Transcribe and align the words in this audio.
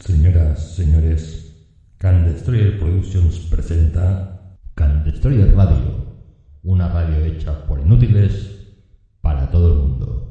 Señoras, 0.00 0.74
señores, 0.76 1.56
Can 1.96 2.26
Destroyer 2.26 2.78
Productions 2.78 3.38
presenta 3.50 4.54
Can 4.74 5.02
Destroyer 5.02 5.56
Radio, 5.56 6.20
una 6.62 6.88
radio 6.88 7.24
hecha 7.24 7.66
por 7.66 7.80
inútiles 7.80 8.76
para 9.22 9.50
todo 9.50 9.72
el 9.72 9.78
mundo. 9.78 10.25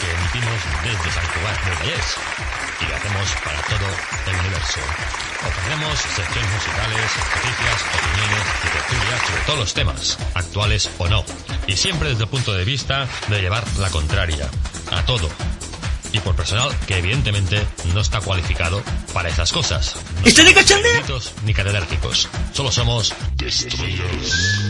Que 0.00 0.10
emitimos 0.10 0.60
desde 0.82 1.10
San 1.12 1.26
Cugat 1.32 1.64
del 1.64 1.74
Vallés 1.78 2.16
y 2.80 2.84
lo 2.88 2.96
hacemos 2.96 3.30
para 3.44 3.60
todo 3.62 3.86
el 4.26 4.36
universo. 4.40 4.80
Ofrecemos 5.46 5.98
secciones 5.98 6.50
musicales, 6.52 7.10
noticias, 7.34 7.84
opiniones 7.94 8.46
y 8.64 8.68
tertulias 8.68 9.20
sobre 9.26 9.42
todos 9.46 9.58
los 9.58 9.74
temas, 9.74 10.18
actuales 10.34 10.90
o 10.98 11.08
no, 11.08 11.24
y 11.66 11.76
siempre 11.76 12.10
desde 12.10 12.24
el 12.24 12.28
punto 12.30 12.52
de 12.52 12.64
vista 12.64 13.06
de 13.28 13.40
llevar 13.40 13.64
la 13.78 13.90
contraria 13.90 14.48
a 14.90 15.02
todo. 15.04 15.28
Y 16.12 16.18
por 16.20 16.34
personal 16.34 16.74
que 16.86 16.98
evidentemente 16.98 17.64
no 17.94 18.00
está 18.00 18.20
cualificado 18.20 18.82
para 19.12 19.28
esas 19.28 19.52
cosas. 19.52 19.94
No 20.22 20.26
¿Estoy 20.28 20.44
de 20.46 20.54
cachondeo? 20.54 21.20
ni 21.44 21.54
catedráticos. 21.54 22.28
Solo 22.52 22.72
somos 22.72 23.14
destroyers. 23.36 24.69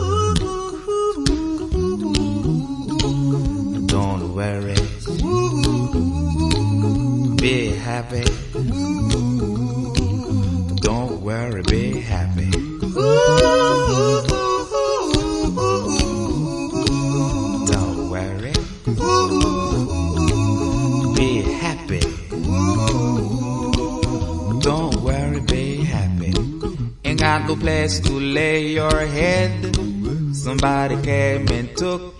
Happy. 7.91 8.23
Don't 10.79 11.19
worry, 11.21 11.61
be 11.63 11.99
happy. 11.99 12.49
Don't 17.67 18.09
worry. 18.09 18.53
Be 21.17 21.41
happy. 21.63 21.99
Don't 24.61 24.95
worry, 25.03 25.41
be 25.41 25.83
happy. 25.83 26.33
Ain't 27.03 27.19
got 27.19 27.45
no 27.45 27.57
place 27.57 27.99
to 27.99 28.13
lay 28.13 28.67
your 28.67 28.99
head. 29.05 29.75
Somebody 30.33 30.95
came 31.01 31.45
and 31.49 31.75
took 31.75 32.10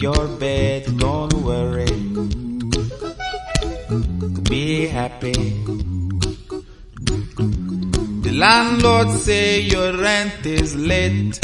say 9.21 9.61
your 9.61 9.95
rent 9.97 10.45
is 10.45 10.75
late. 10.75 11.39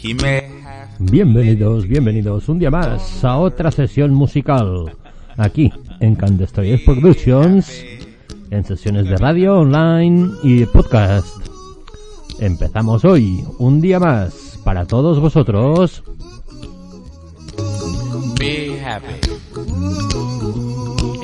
He 0.00 0.14
may 0.14 0.42
have 0.62 0.88
Bienvenidos, 1.00 1.88
bienvenidos 1.88 2.48
un 2.48 2.58
día 2.58 2.70
más 2.70 3.24
a 3.24 3.38
otra 3.38 3.72
sesión 3.72 4.14
musical 4.14 4.92
aquí 5.36 5.72
en 5.98 6.14
Can 6.14 6.36
Destroyer 6.36 6.84
Productions 6.84 7.84
en 8.50 8.64
sesiones 8.64 9.06
de 9.06 9.16
radio, 9.16 9.58
online 9.58 10.30
y 10.44 10.66
podcast. 10.66 11.26
Empezamos 12.38 13.04
hoy, 13.04 13.44
un 13.58 13.80
día 13.80 13.98
más 13.98 14.58
para 14.64 14.86
todos 14.86 15.18
vosotros. 15.18 16.04
be 18.38 18.78
happy. 18.78 19.20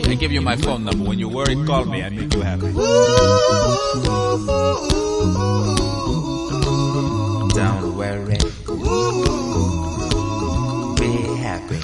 I 0.08 0.14
give 0.16 0.32
you 0.32 0.42
my 0.42 0.56
phone 0.56 0.84
number. 0.84 1.08
When 1.08 1.18
you 1.18 1.28
worry, 1.28 1.56
call 1.64 1.84
me. 1.86 2.02
I 2.02 2.10
make 2.10 2.34
you 2.34 2.42
happy. 2.42 2.72
Don't 7.54 7.96
worry. 7.96 8.38
Be 11.00 11.10
happy. 11.42 11.80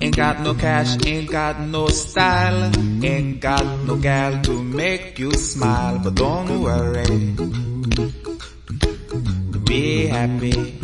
Ain't 0.00 0.16
got 0.16 0.40
no 0.40 0.54
cash, 0.54 0.96
ain't 1.04 1.30
got 1.30 1.60
no 1.60 1.88
style, 1.88 2.70
ain't 3.04 3.40
got 3.40 3.64
no 3.86 3.96
gal 3.96 4.40
to 4.42 4.62
make 4.62 5.18
you 5.18 5.32
smile, 5.32 5.98
but 5.98 6.14
don't 6.14 6.62
worry. 6.62 7.34
Be 9.64 10.06
happy. 10.06 10.78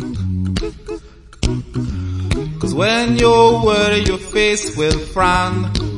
Cause 2.59 2.73
when 2.73 3.17
you 3.17 3.29
worry, 3.63 3.99
your 4.01 4.17
face 4.17 4.75
will 4.75 4.99
frown, 4.99 5.71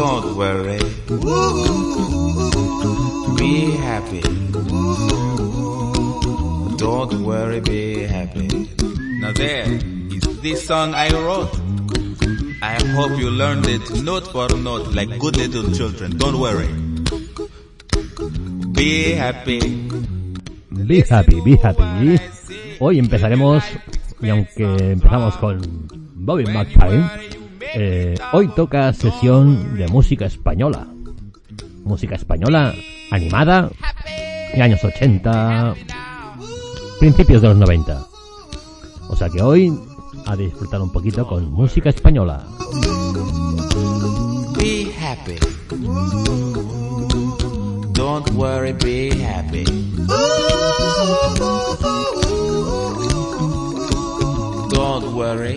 Don't 0.00 0.34
worry. 0.34 0.80
Be 3.36 3.76
happy. 3.76 4.22
Don't 6.78 7.22
worry, 7.22 7.60
be 7.60 8.04
happy. 8.08 8.48
Now 9.20 9.32
there 9.32 9.68
is 9.68 10.24
this 10.40 10.64
song 10.64 10.94
I 10.94 11.10
wrote. 11.12 11.52
I 12.62 12.80
hope 12.96 13.12
you 13.20 13.28
learned 13.28 13.66
it 13.68 14.02
note 14.02 14.26
for 14.32 14.48
note 14.56 14.94
like 14.94 15.12
good 15.18 15.36
little 15.36 15.70
children. 15.74 16.16
Don't 16.16 16.40
worry. 16.40 16.72
Be 18.72 19.12
happy. 19.12 19.60
Be 20.88 21.02
happy, 21.02 21.42
be 21.44 21.56
happy. 21.56 22.16
Hoy 22.80 22.98
empezaremos, 22.98 23.62
y 24.22 24.30
aunque 24.30 24.64
empezamos 24.92 25.36
con 25.36 25.60
Bobby 26.14 26.46
McFarlane, 26.46 27.29
eh, 27.74 28.14
hoy 28.32 28.48
toca 28.48 28.92
sesión 28.92 29.76
de 29.76 29.88
música 29.88 30.26
española. 30.26 30.86
Música 31.84 32.14
española 32.14 32.74
animada, 33.10 33.70
de 34.54 34.62
años 34.62 34.82
80, 34.84 35.74
principios 36.98 37.42
de 37.42 37.48
los 37.48 37.56
90. 37.56 38.06
O 39.08 39.16
sea 39.16 39.28
que 39.28 39.42
hoy 39.42 39.72
a 40.26 40.36
disfrutar 40.36 40.80
un 40.80 40.92
poquito 40.92 41.26
con 41.26 41.50
música 41.52 41.90
española. 41.90 42.44
Be 44.56 44.92
happy. 45.00 45.38
Don't 47.92 48.30
worry, 48.32 48.72
be 48.72 49.10
happy. 49.22 49.64
Don't 54.70 55.14
worry. 55.14 55.56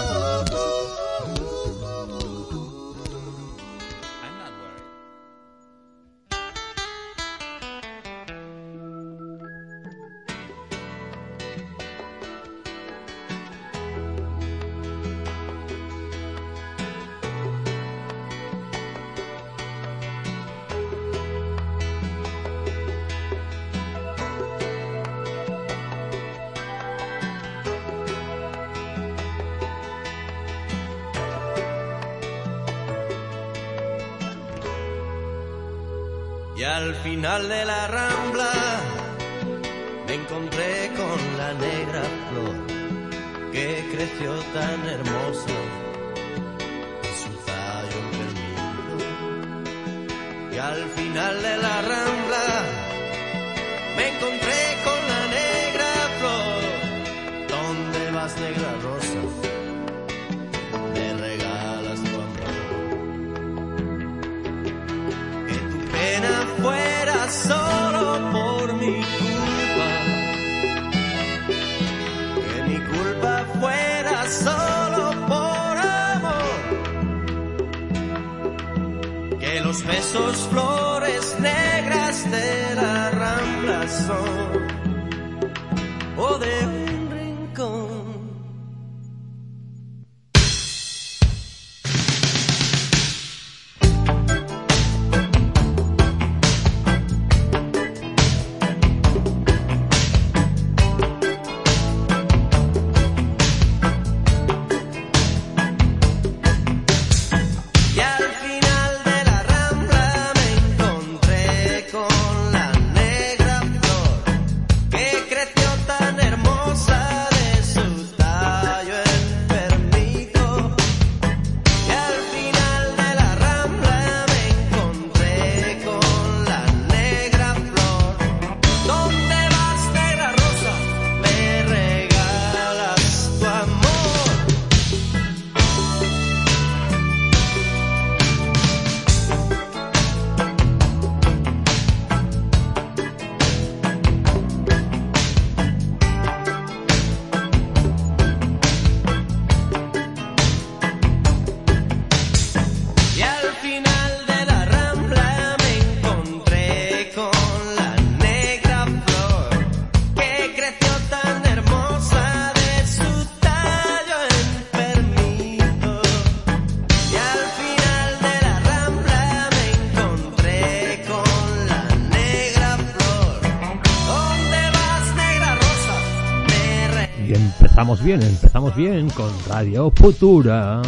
bien, 178.03 178.21
empezamos 178.21 178.75
bien 178.75 179.09
con 179.09 179.29
Radio 179.47 179.91
Futura. 179.91 180.81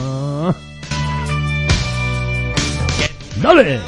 ¡Dale! 3.42 3.80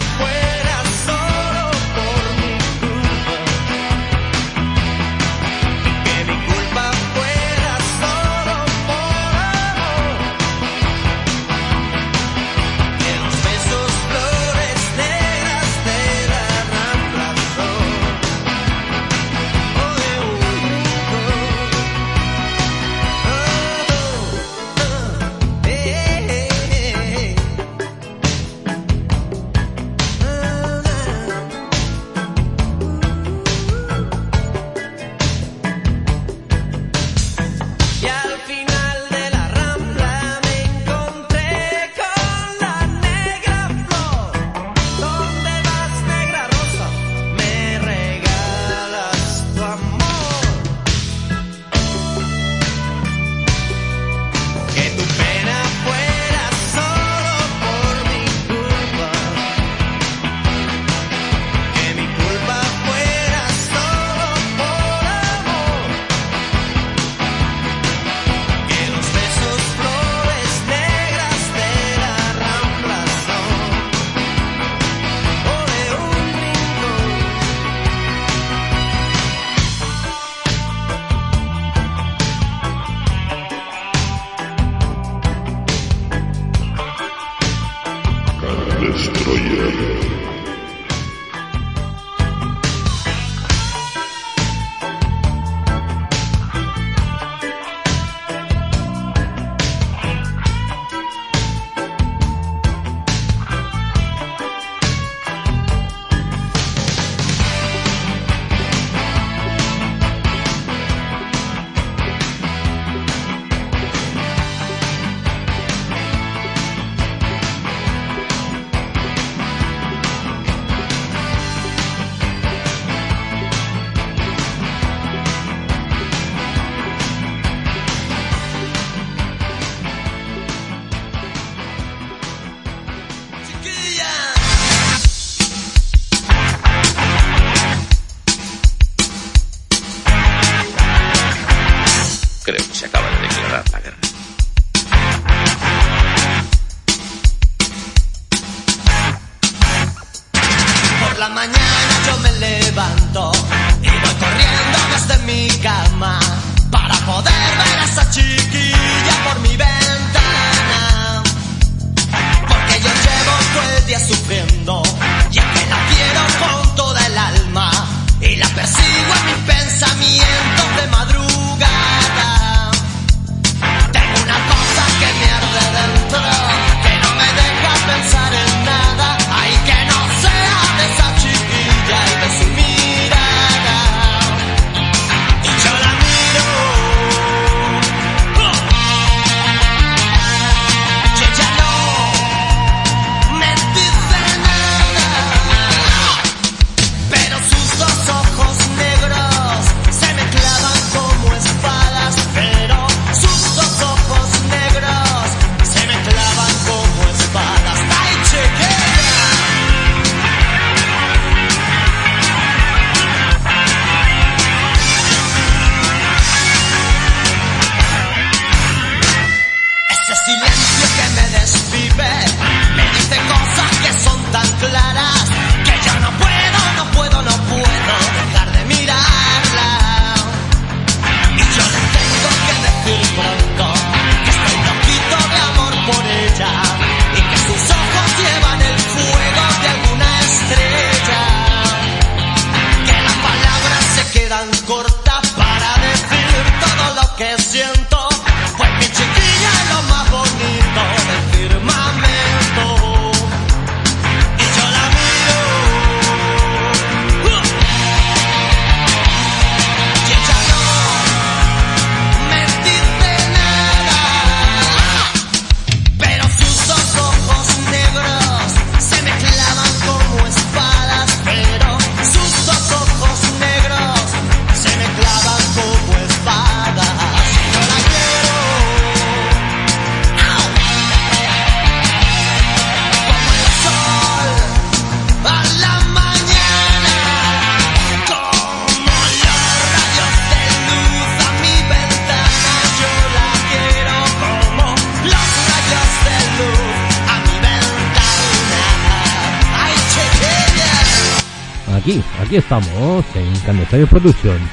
aquí, 301.85 302.03
aquí 302.19 302.37
estamos, 302.37 303.05
en 303.13 303.39
Candestarios 303.45 303.87
Productions, 303.87 304.49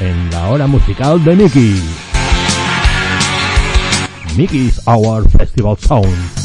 en 0.00 0.30
la 0.30 0.48
hora 0.48 0.66
musical 0.66 1.22
de 1.22 1.36
Mickey. 1.36 1.82
Mickey's 4.34 4.80
Our 4.86 5.28
Festival 5.28 5.76
Sound. 5.78 6.43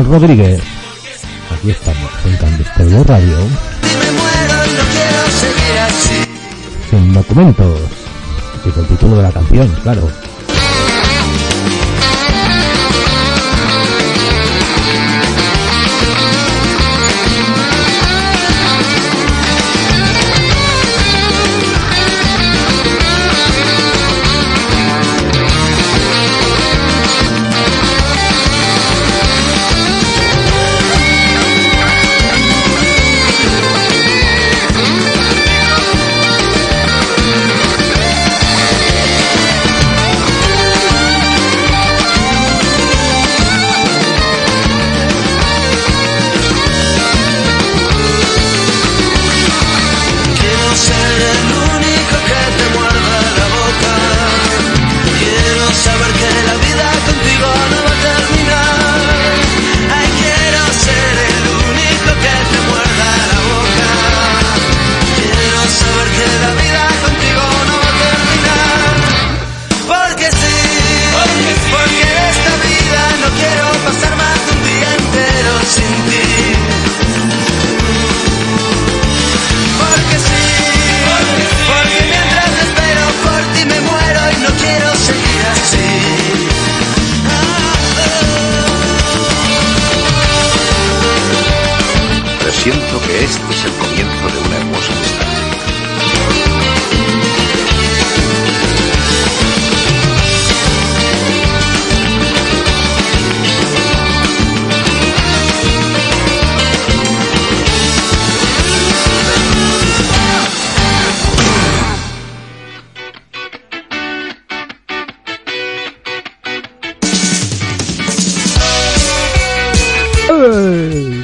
Rodríguez. 0.00 0.62
Aquí 1.50 1.70
estamos, 1.70 2.10
en 2.24 2.36
Cambio 2.38 3.04
Radio. 3.04 3.36
Sin 6.88 7.12
documentos. 7.12 7.78
Y 8.64 8.70
con 8.70 8.84
el 8.84 8.88
título 8.88 9.16
de 9.16 9.22
la 9.22 9.32
canción, 9.32 9.68
claro. 9.82 10.08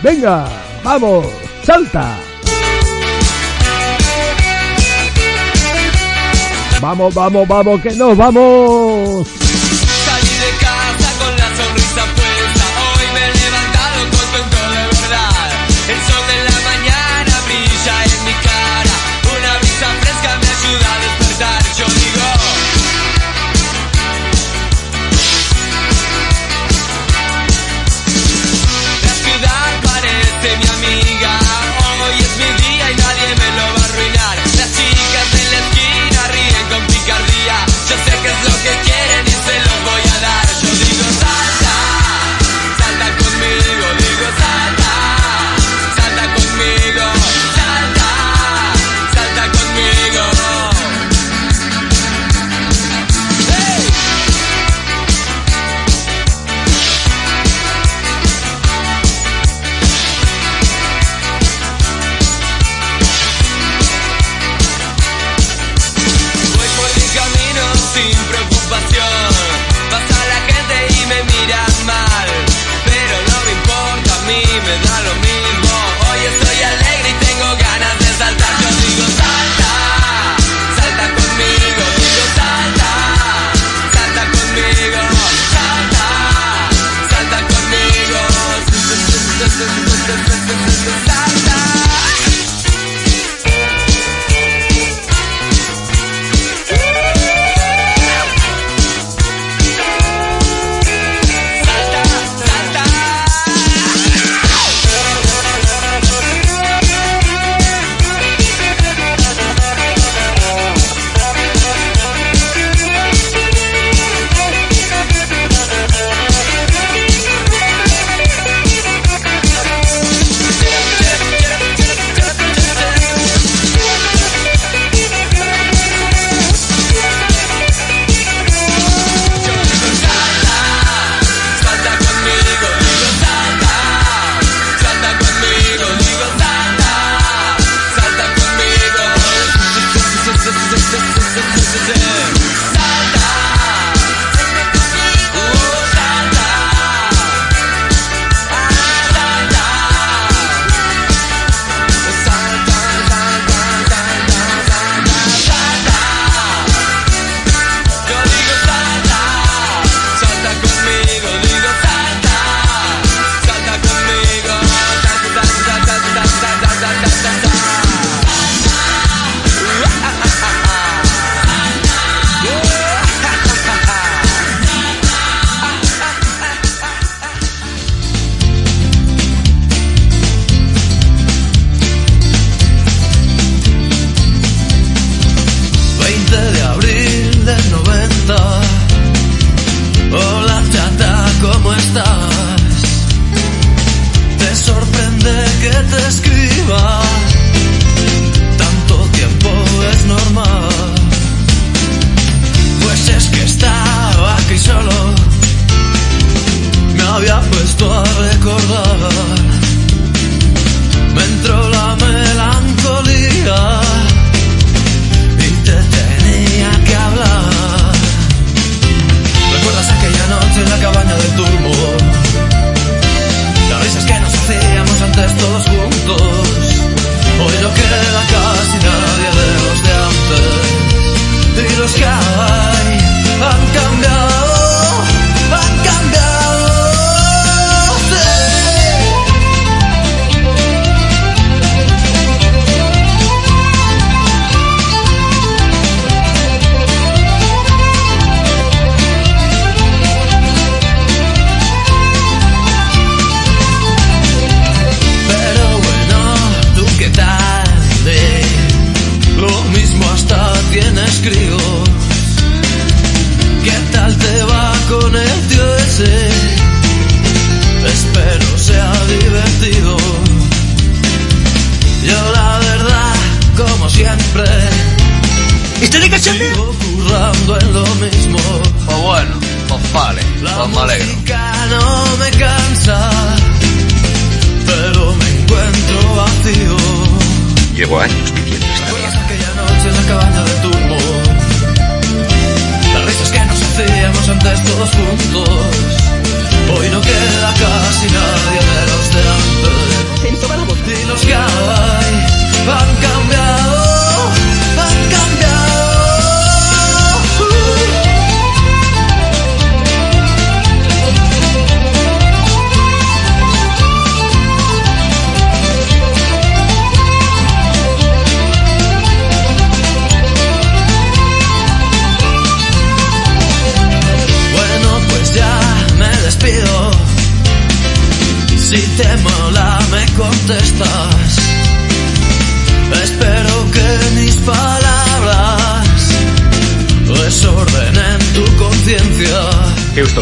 Venga, 0.09 0.49
vamos, 0.83 1.27
salta. 1.65 2.17
Vamos, 6.81 7.13
vamos, 7.13 7.47
vamos, 7.47 7.83
que 7.83 7.91
nos 7.91 8.17
vamos. 8.17 9.38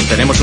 tenemos. 0.05 0.36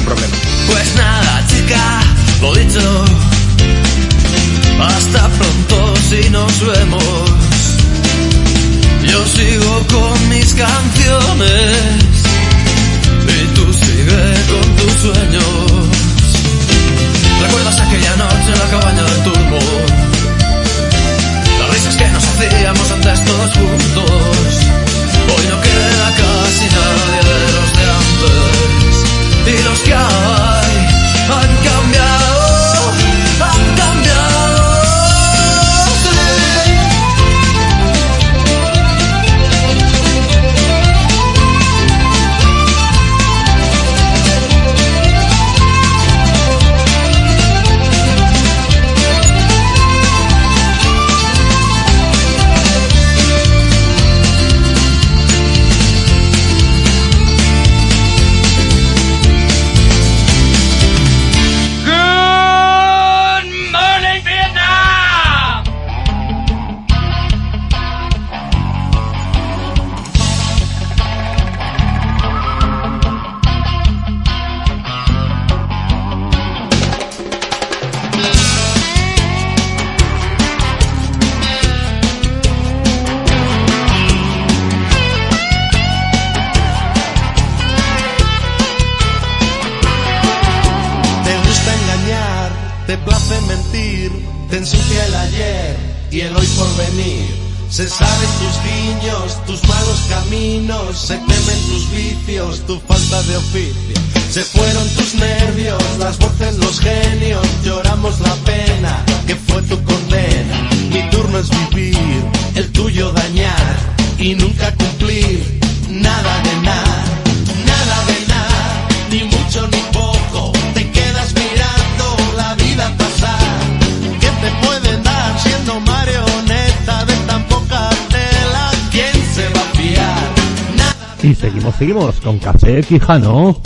Y 131.24 131.34
seguimos, 131.34 131.74
seguimos 131.76 132.20
con 132.20 132.38
Café 132.38 132.84
Quijano. 132.84 133.62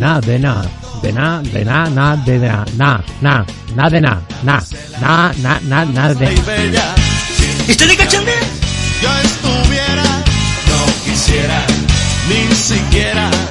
Na 0.00 0.20
de 0.20 0.36
na, 0.36 0.64
de 1.00 1.12
na, 1.12 1.40
de 1.42 1.64
na, 1.64 1.88
na 1.88 2.16
de 2.16 2.38
na, 2.40 2.64
na, 2.76 3.04
na, 3.20 3.46
na 3.76 3.88
de 3.88 4.00
na, 4.00 4.20
na, 4.42 4.60
na, 5.00 5.32
na, 5.40 5.60
na, 5.60 5.84
na 5.84 6.14
de 6.14 6.26
na. 6.26 6.94
¿Estás 7.68 7.88
de? 7.88 8.34
Yo 9.00 9.10
estuviera, 9.22 10.02
no 10.66 11.04
quisiera, 11.04 11.64
ni 12.28 12.52
siquiera. 12.56 13.47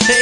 Hey. 0.00 0.21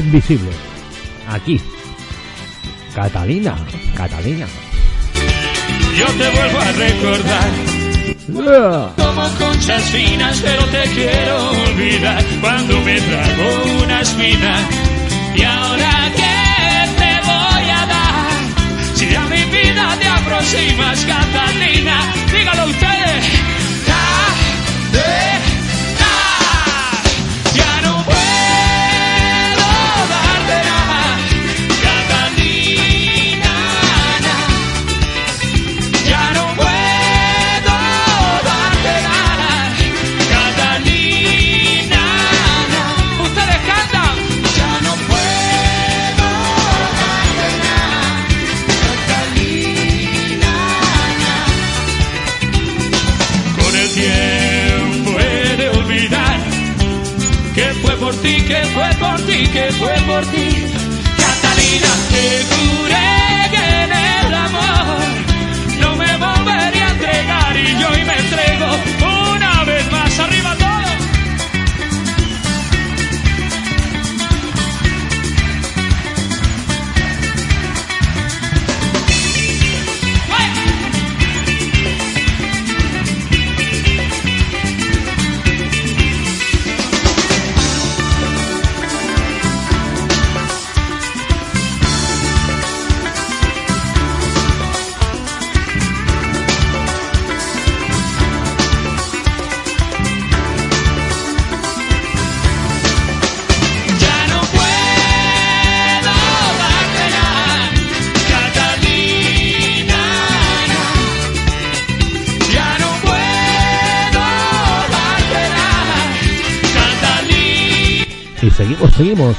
Danza 0.00 0.06
Invisible. 0.06 0.50
Aquí. 1.28 1.60
Catalina. 2.94 3.54
Catalina. 3.94 4.46
Yo 5.98 6.06
te 6.06 6.30
vuelvo 6.30 6.58
a 6.58 6.72
recordar 6.72 7.50
Yeah. 8.32 8.92
como 8.96 9.28
conchas 9.38 9.82
finas, 9.90 10.40
pero 10.40 10.64
te 10.66 10.82
quiero 10.94 11.50
olvidar 11.50 12.24
cuando 12.40 12.80
me 12.80 13.00
trago 13.00 13.82
una 13.82 14.00
espina. 14.00 14.56
Y 15.34 15.42
ahora 15.42 16.10
que 16.14 17.00
te 17.00 17.12
voy 17.26 17.70
a 17.70 17.86
dar, 17.86 18.94
si 18.94 19.14
a 19.14 19.20
mi 19.22 19.44
vida 19.50 19.96
te 20.00 20.06
aproximas, 20.08 21.04
Catalina, 21.04 22.12
dígalo 22.32 22.64
ustedes. 22.66 22.89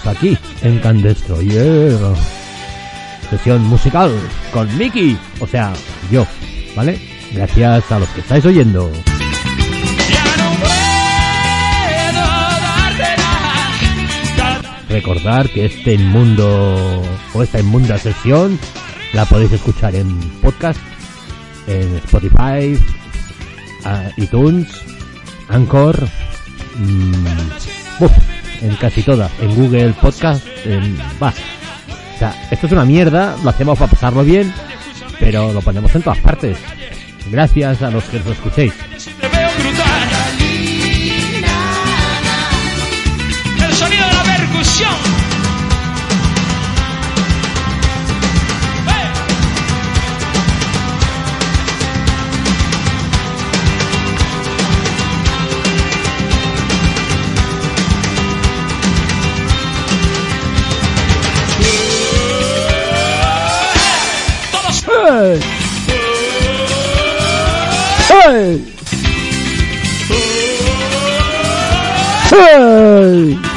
Aquí 0.05 0.38
en 0.61 0.79
Candestro. 0.79 1.41
Yeah. 1.41 2.13
Sesión 3.29 3.63
musical 3.65 4.11
con 4.53 4.77
Miki, 4.77 5.17
o 5.39 5.47
sea, 5.47 5.73
yo, 6.11 6.25
¿vale? 6.75 6.99
Gracias 7.32 7.91
a 7.91 7.99
los 7.99 8.09
que 8.09 8.21
estáis 8.21 8.45
oyendo. 8.45 8.91
Recordar 14.89 15.49
que 15.49 15.65
este 15.65 15.93
inmundo 15.93 17.01
o 17.34 17.41
esta 17.41 17.59
inmunda 17.59 17.97
sesión 17.97 18.59
la 19.13 19.25
podéis 19.25 19.53
escuchar 19.53 19.95
en 19.95 20.15
podcast, 20.41 20.79
en 21.67 21.95
Spotify, 21.95 22.77
ah, 23.86 24.09
iTunes, 24.17 24.67
Anchor, 25.49 25.97
mm, 26.77 28.30
en 28.62 28.76
casi 28.76 29.01
todas, 29.01 29.32
en 29.41 29.55
Google 29.55 29.93
Podcast, 29.99 30.45
en 30.66 30.97
va. 31.22 31.34
O 32.16 32.18
sea, 32.18 32.47
esto 32.51 32.68
es 32.68 32.74
una 32.74 32.86
mierda, 32.86 33.36
lo 33.43 33.49
hacemos 33.49 33.78
para 33.78 33.91
pasarlo 33.91 34.24
bien, 34.24 34.53
pero 35.20 35.51
lo 35.51 35.62
ponemos 35.62 35.93
en 35.95 36.03
todas 36.03 36.20
partes. 36.20 36.57
Gracias 37.32 37.82
a 37.82 37.91
los 37.91 38.03
que 38.05 38.20
lo 38.20 38.32
escuchéis. 38.32 38.74
¡Hey! 68.34 68.63
¡Hey! 72.29 73.51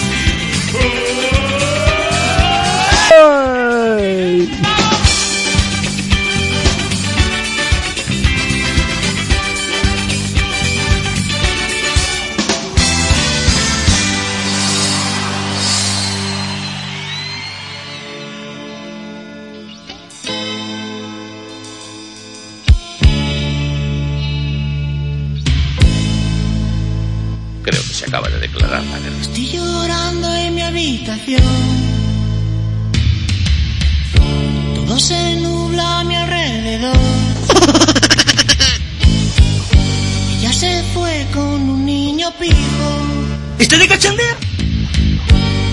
¿Está 43.75 43.83
de 43.83 43.89
cachondeo? 43.89 44.37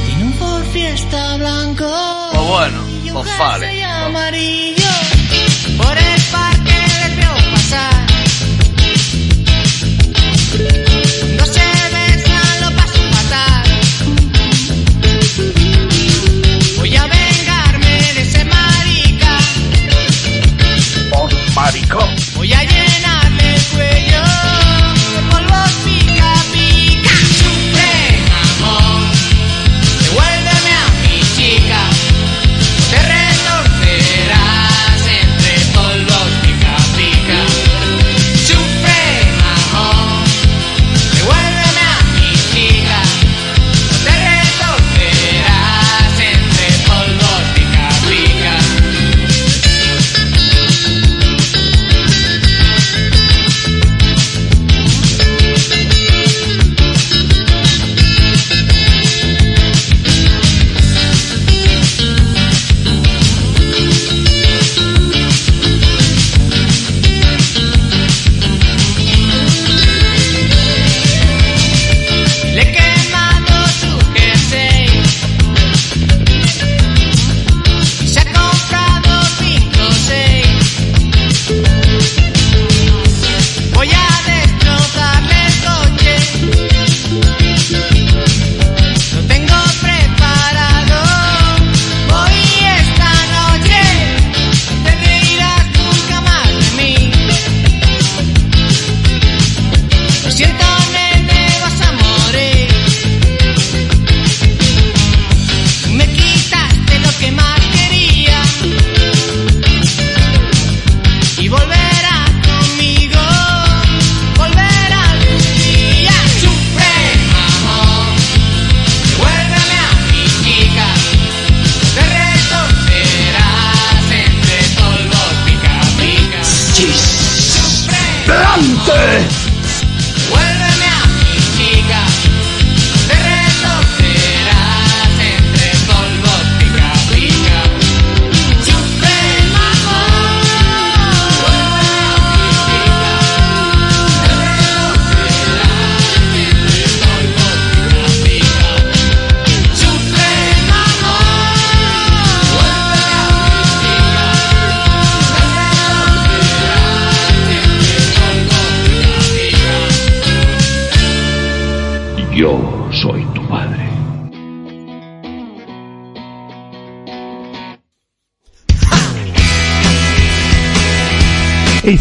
Tiene 0.08 0.24
un 0.24 0.34
Ford 0.34 0.66
Fiesta 0.74 1.38
blanco. 1.38 1.86
Oh, 1.86 2.46
bueno, 2.50 2.84
pues 3.14 3.38
vale. 3.38 4.71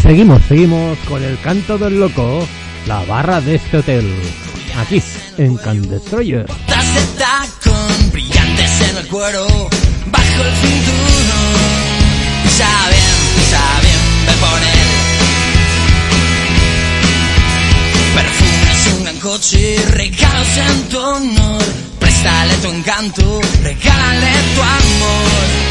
seguimos, 0.01 0.41
seguimos 0.47 0.97
con 1.07 1.23
el 1.23 1.39
canto 1.39 1.77
del 1.77 1.99
loco, 1.99 2.47
la 2.87 3.03
barra 3.05 3.41
de 3.41 3.55
este 3.55 3.77
hotel. 3.77 4.13
Aquí, 4.77 5.01
en 5.37 5.57
Can 5.57 5.81
Destroyer. 5.81 6.45
con 7.63 8.11
brillantes 8.11 8.89
en 8.89 8.97
el 8.97 9.07
cuero, 9.07 9.47
bajo 10.07 10.43
el 10.43 10.55
cinturón. 10.61 12.01
Saben, 12.57 13.11
saben, 13.49 13.99
me 14.25 14.33
ponen. 14.43 14.91
Perfumes, 18.15 18.97
un 18.97 19.03
gran 19.03 19.19
coche, 19.19 19.77
regalos 19.91 20.57
en 20.57 20.89
tu 20.89 20.99
honor. 20.99 21.63
Préstale 21.99 22.55
tu 22.55 22.69
encanto, 22.69 23.41
regálale 23.63 24.31
tu 24.55 24.61
amor. 24.61 25.70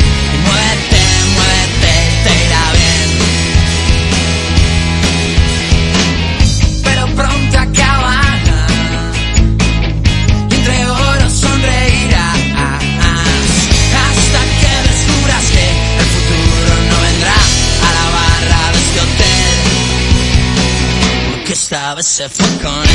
sabe 21.70 22.02
se 22.02 22.28
fue 22.28 22.48
con 22.64 22.82
él. 22.82 22.88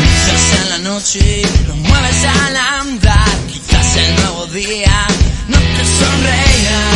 Quizás 0.00 0.62
en 0.62 0.70
la 0.70 0.78
noche 0.78 1.42
lo 1.68 1.76
mueves 1.76 2.24
al 2.24 2.56
andar, 2.56 3.36
quizás 3.52 3.96
el 3.96 4.14
nuevo 4.16 4.46
día 4.46 5.06
no 5.48 5.58
te 5.58 5.84
sonreirá. 5.84 6.89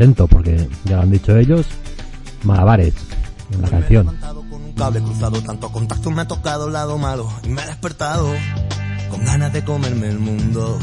Presento 0.00 0.26
porque 0.26 0.66
ya 0.84 0.96
lo 0.96 1.02
han 1.02 1.10
dicho 1.10 1.36
ellos. 1.36 1.66
Malabares 2.42 2.94
en 3.52 3.60
la 3.60 3.68
canción. 3.68 4.06
Con 4.06 4.64
un 4.64 4.72
cable 4.72 5.02
cruzado, 5.02 5.42
tanto 5.42 5.70
contacto 5.70 6.10
me 6.10 6.22
ha 6.22 6.26
tocado 6.26 6.68
el 6.68 6.72
lado 6.72 6.96
malo 6.96 7.30
y 7.42 7.48
me 7.50 7.60
ha 7.60 7.66
despertado 7.66 8.32
con 9.10 9.22
ganas 9.26 9.52
de 9.52 9.62
comerme 9.62 10.08
el 10.08 10.18
mundo. 10.18 10.78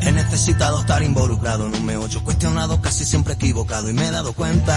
He 0.00 0.10
necesitado 0.12 0.80
estar 0.80 1.02
involucrado, 1.02 1.68
no 1.68 1.80
me 1.80 1.98
ocho 1.98 2.24
cuestionado, 2.24 2.80
casi 2.80 3.04
siempre 3.04 3.34
equivocado 3.34 3.90
y 3.90 3.92
me 3.92 4.06
he 4.06 4.10
dado 4.10 4.32
cuenta 4.32 4.74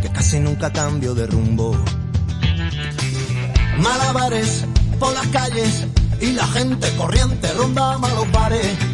que 0.00 0.08
casi 0.10 0.38
nunca 0.38 0.72
cambio 0.72 1.16
de 1.16 1.26
rumbo. 1.26 1.76
Malabares 3.78 4.64
por 5.00 5.12
las 5.14 5.26
calles 5.28 5.84
y 6.20 6.30
la 6.30 6.46
gente 6.46 6.94
corriente 6.96 7.52
ronda 7.54 7.94
a 7.94 7.98
los 7.98 8.30
bares. 8.30 8.87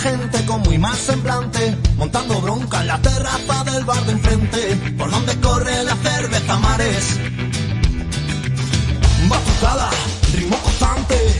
Gente 0.00 0.44
con 0.46 0.62
muy 0.62 0.78
mal 0.78 0.96
semblante, 0.96 1.76
montando 1.96 2.40
bronca 2.40 2.80
en 2.80 2.86
la 2.86 2.98
terraza 3.02 3.64
del 3.64 3.84
bar 3.84 4.02
de 4.06 4.12
enfrente, 4.12 4.76
por 4.96 5.10
donde 5.10 5.38
corre 5.40 5.84
la 5.84 5.94
cerveza 5.96 6.58
mares. 6.58 7.18
Batucada, 9.28 9.90
ritmo 10.32 10.56
constante. 10.58 11.39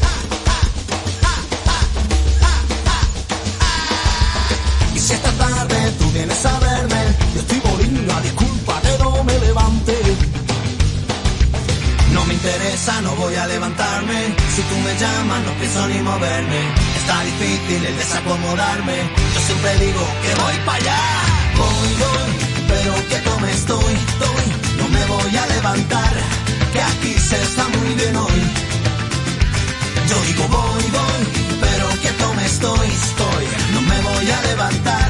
Me 12.31 12.35
interesa, 12.35 13.01
no 13.03 13.13
voy 13.17 13.35
a 13.35 13.45
levantarme. 13.49 14.19
Si 14.55 14.63
tú 14.63 14.77
me 14.87 14.93
llamas, 15.01 15.41
no 15.47 15.53
pienso 15.55 15.89
ni 15.89 15.99
moverme. 16.01 16.61
Está 17.01 17.17
difícil 17.25 17.85
el 17.85 17.97
desacomodarme. 17.97 18.97
Yo 19.35 19.41
siempre 19.49 19.73
digo 19.85 20.03
que 20.23 20.33
voy 20.43 20.57
para 20.65 20.79
allá. 20.79 21.03
Voy, 21.61 21.91
voy, 22.05 22.31
pero 22.71 22.93
que 23.09 23.19
tome 23.29 23.51
estoy, 23.51 23.95
estoy. 24.11 24.47
No 24.79 24.87
me 24.97 25.05
voy 25.07 25.37
a 25.43 25.47
levantar, 25.55 26.13
que 26.73 26.81
aquí 26.93 27.13
se 27.19 27.37
está 27.43 27.65
muy 27.77 27.95
bien 28.01 28.15
hoy. 28.15 28.41
Yo 30.11 30.17
digo 30.29 30.45
voy, 30.57 30.85
voy, 30.99 31.23
pero 31.65 31.87
que 32.03 32.11
tome 32.23 32.45
estoy, 32.47 32.89
estoy. 33.07 33.45
No 33.75 33.81
me 33.91 33.99
voy 34.09 34.31
a 34.31 34.41
levantar, 34.51 35.09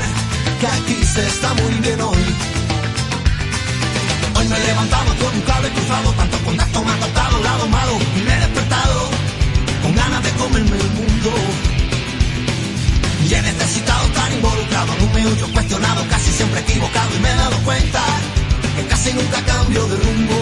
que 0.61 0.67
aquí 0.67 0.99
se 1.05 1.27
está 1.27 1.53
muy 1.53 1.75
bien 1.85 2.01
hoy. 2.01 2.60
Hoy 4.41 4.49
me 4.49 4.57
he 4.57 4.67
levantado 4.69 5.15
con 5.17 5.35
un 5.35 5.43
cable 5.43 5.69
cruzado, 5.69 6.13
tanto 6.15 6.39
contacto 6.39 6.83
me 6.83 6.91
ha 6.91 6.97
tocado, 6.97 7.43
lado 7.43 7.69
malo, 7.69 7.93
y 8.17 8.21
me 8.23 8.35
he 8.35 8.41
despertado 8.41 9.11
con 9.83 9.95
ganas 9.95 10.23
de 10.23 10.31
comerme 10.31 10.77
el 10.79 10.91
mundo. 10.93 11.31
Y 13.29 13.35
he 13.35 13.43
necesitado 13.43 14.07
estar 14.07 14.33
involucrado, 14.33 14.95
no 14.99 15.13
me 15.13 15.27
oyo 15.27 15.47
cuestionado, 15.53 16.09
casi 16.09 16.33
siempre 16.33 16.61
equivocado, 16.61 17.17
y 17.17 17.19
me 17.21 17.31
he 17.31 17.35
dado 17.35 17.57
cuenta 17.65 18.01
que 18.77 18.87
casi 18.87 19.13
nunca 19.13 19.43
cambio 19.45 19.87
de 19.89 19.97
rumbo. 19.97 20.39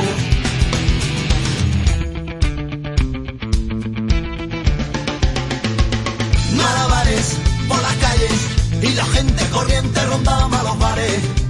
Malabares 6.56 7.36
por 7.66 7.82
las 7.82 7.94
calles 7.94 8.38
y 8.80 8.94
la 8.94 9.04
gente 9.06 9.44
corriente 9.50 10.06
rondaba 10.06 10.62
los 10.62 10.78
bares. 10.78 11.47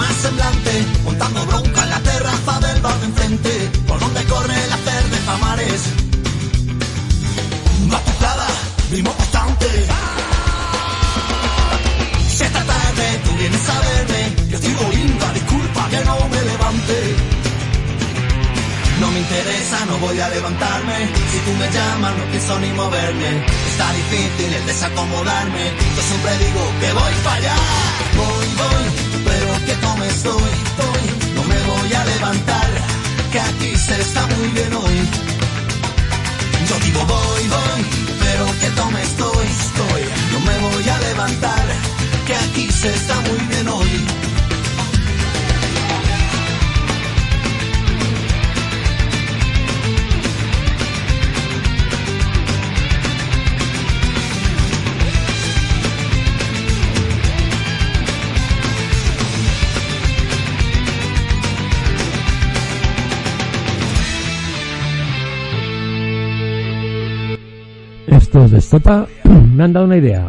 Mal 0.00 0.14
semblante, 0.14 0.72
montando 1.04 1.46
bronca 1.46 1.82
en 1.82 1.90
la 1.90 2.00
terraza 2.00 2.54
del 2.66 2.80
bar 2.80 2.98
de 3.00 3.06
enfrente, 3.06 3.52
por 3.86 3.98
donde 4.00 4.24
corre 4.24 4.58
la 4.72 4.78
cerveza 4.88 5.32
mares. 5.44 5.80
Batucada, 7.92 8.46
ritmo 8.90 9.12
constante. 9.12 9.68
Si 12.34 12.42
esta 12.48 12.62
tarde 12.72 13.04
tú 13.24 13.30
vienes 13.42 13.64
a 13.74 13.78
verme, 13.88 14.22
yo 14.50 14.56
estoy 14.58 14.96
linda, 14.96 15.26
disculpa 15.34 15.82
que 15.92 16.00
no 16.08 16.16
me 16.32 16.40
levante. 16.50 16.96
No 19.00 19.10
me 19.12 19.18
interesa, 19.18 19.78
no 19.86 19.96
voy 19.98 20.18
a 20.20 20.28
levantarme. 20.28 20.96
Si 21.30 21.38
tú 21.46 21.52
me 21.60 21.68
llamas, 21.74 22.12
no 22.18 22.24
pienso 22.32 22.58
ni 22.60 22.70
moverme. 22.72 23.30
Está 23.70 23.86
difícil 24.00 24.50
el 24.58 24.66
desacomodarme. 24.66 25.64
Yo 25.96 26.02
siempre 26.08 26.32
digo 26.44 26.62
que 26.80 26.92
voy 26.92 27.14
para 27.24 27.36
allá. 27.36 27.56
Voy, 28.16 28.46
voy, 28.60 29.09
pero 29.70 29.80
que 29.80 29.86
tome 29.86 30.06
estoy, 30.08 30.50
estoy. 30.64 31.34
No 31.34 31.44
me 31.44 31.58
voy 31.62 31.92
a 31.92 32.04
levantar, 32.04 32.70
que 33.32 33.40
aquí 33.40 33.76
se 33.76 34.00
está 34.00 34.26
muy 34.26 34.48
bien 34.48 34.72
hoy. 34.72 35.08
Yo 36.68 36.78
digo 36.80 37.00
voy, 37.06 37.48
voy, 37.48 37.82
pero 38.20 38.46
que 38.60 38.68
tome 38.70 39.02
estoy, 39.02 39.46
estoy. 39.46 40.02
No 40.32 40.40
me 40.40 40.58
voy 40.58 40.88
a 40.88 40.98
levantar, 40.98 41.66
que 42.26 42.34
aquí 42.34 42.70
se 42.70 42.94
está 42.94 43.14
muy 43.20 43.38
bien 43.48 43.68
hoy. 43.68 44.29
Estos 68.30 68.52
de 68.52 68.58
Estopa 68.58 69.08
me 69.24 69.64
han 69.64 69.72
dado 69.72 69.86
una 69.86 69.96
idea. 69.96 70.24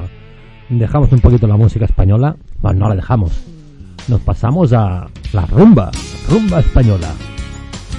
Dejamos 0.69 1.11
un 1.11 1.19
poquito 1.19 1.45
la 1.45 1.55
música 1.55 1.85
española. 1.85 2.35
Bueno, 2.59 2.79
no 2.79 2.89
la 2.89 2.95
dejamos. 2.95 3.31
Nos 4.07 4.19
pasamos 4.21 4.73
a 4.73 5.07
la 5.33 5.45
rumba. 5.45 5.91
Rumba 6.27 6.61
española. 6.61 7.09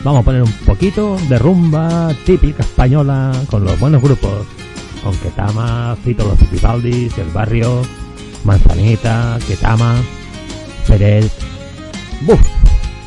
Vamos 0.02 0.22
a 0.22 0.24
poner 0.24 0.42
un 0.42 0.50
poquito 0.66 1.16
de 1.28 1.38
rumba 1.38 2.12
típica 2.26 2.64
española 2.64 3.30
con 3.48 3.64
los 3.64 3.78
buenos 3.78 4.02
grupos. 4.02 4.44
Con 5.04 5.14
Ketama, 5.18 5.96
Cito 6.02 6.26
los 6.26 6.48
Pipaldis, 6.48 7.16
El 7.18 7.28
Barrio, 7.28 7.82
Manzanita, 8.42 9.38
Ketama, 9.46 9.94
Pérez. 10.88 11.32
¡Buf! 12.22 12.40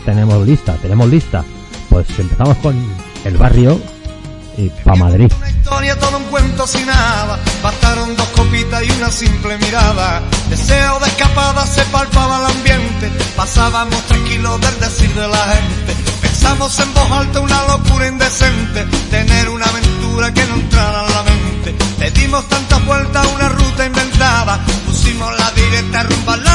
Tenemos 0.06 0.48
lista, 0.48 0.78
tenemos 0.82 1.10
lista. 1.10 1.44
Pues 1.90 2.08
empezamos 2.18 2.56
con 2.60 2.74
El 3.26 3.36
Barrio 3.36 3.82
y 4.58 4.70
pa' 4.86 4.96
Madrid. 4.96 5.30
Historia, 5.66 5.98
todo 5.98 6.18
un 6.18 6.26
cuento 6.26 6.68
sin 6.68 6.86
nada. 6.86 7.40
Bastaron 7.64 8.16
dos 8.16 8.28
copitas 8.36 8.84
y 8.84 8.92
una 8.92 9.12
simple 9.12 9.58
mirada. 9.58 10.22
Deseo 10.48 11.00
de 11.00 11.08
escapada 11.08 11.66
se 11.66 11.82
palpaba 11.86 12.38
el 12.38 12.56
ambiente. 12.56 13.10
Pasábamos 13.36 14.00
tranquilos 14.04 14.62
del 14.62 14.80
decir 14.80 15.12
de 15.16 15.28
la 15.28 15.44
gente. 15.56 15.96
Pensamos 16.22 16.80
en 16.80 16.94
voz 16.94 17.12
alta 17.12 17.40
una 17.40 17.66
locura 17.66 18.08
indecente. 18.08 18.86
Tener 19.10 19.50
una 19.50 19.66
aventura 19.66 20.32
que 20.32 20.46
no 20.46 20.54
entrara 20.54 21.04
en 21.08 21.14
la 21.16 21.24
mente. 21.24 21.76
Le 21.98 22.12
dimos 22.12 22.48
tantas 22.48 22.86
vueltas 22.86 23.26
a 23.26 23.30
una 23.30 23.50
ruta 23.50 23.86
inventada. 23.88 24.60
Pusimos 24.86 25.36
la 25.40 25.50
directa 25.50 26.04
rumba 26.04 26.38
la 26.38 26.55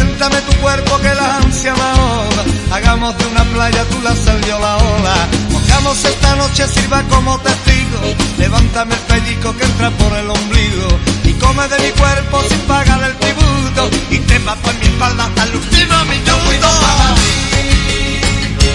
Preséntame 0.00 0.40
tu 0.40 0.52
cuerpo 0.62 0.98
que 0.98 1.14
la 1.14 1.36
ansia 1.36 1.74
me 1.74 1.82
ahoga. 1.82 2.42
Hagamos 2.72 3.18
de 3.18 3.26
una 3.26 3.44
playa 3.44 3.84
tú 3.84 4.00
la 4.00 4.16
salió 4.16 4.58
la 4.58 4.76
ola. 4.78 5.28
Mojamos 5.50 6.04
esta 6.04 6.36
noche, 6.36 6.66
sirva 6.68 7.02
como 7.10 7.38
testigo. 7.40 8.00
Levántame 8.38 8.94
el 8.94 9.00
pellico 9.00 9.54
que 9.58 9.64
entra 9.64 9.90
por 9.90 10.12
el 10.16 10.30
ombligo. 10.30 10.88
Y 11.24 11.34
come 11.34 11.68
de 11.68 11.78
mi 11.80 11.90
cuerpo 11.90 12.42
sin 12.48 12.60
pagar 12.60 13.02
el 13.02 13.14
tributo. 13.18 13.90
Y 14.10 14.18
te 14.20 14.38
bajo 14.38 14.70
en 14.70 14.78
mi 14.80 14.86
espalda 14.86 15.24
hasta 15.24 15.42
el 15.44 15.56
último 15.56 16.04
minuto. 16.06 16.68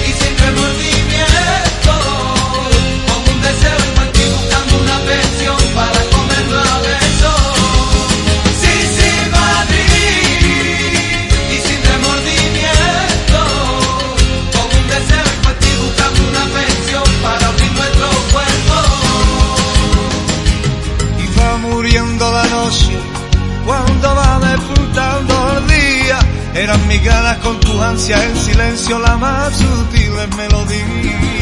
Y 0.07 0.11
sin 0.19 0.37
remordimiento. 0.45 1.93
Con 3.07 3.33
un 3.33 3.41
deseo 3.41 4.03
en 4.03 4.11
ti 4.13 4.21
buscando 4.29 4.77
una 4.77 4.97
pensión 4.99 5.57
para 5.73 5.99
ti. 6.01 6.14
Eran 26.65 26.87
mis 26.87 27.03
ganas 27.03 27.37
con 27.37 27.59
tu 27.59 27.79
ansia 27.79 28.17
en 28.25 28.35
silencio 28.35 28.97
la 28.97 29.15
más 29.17 29.55
sutil 29.55 30.11
melodía. 30.35 31.34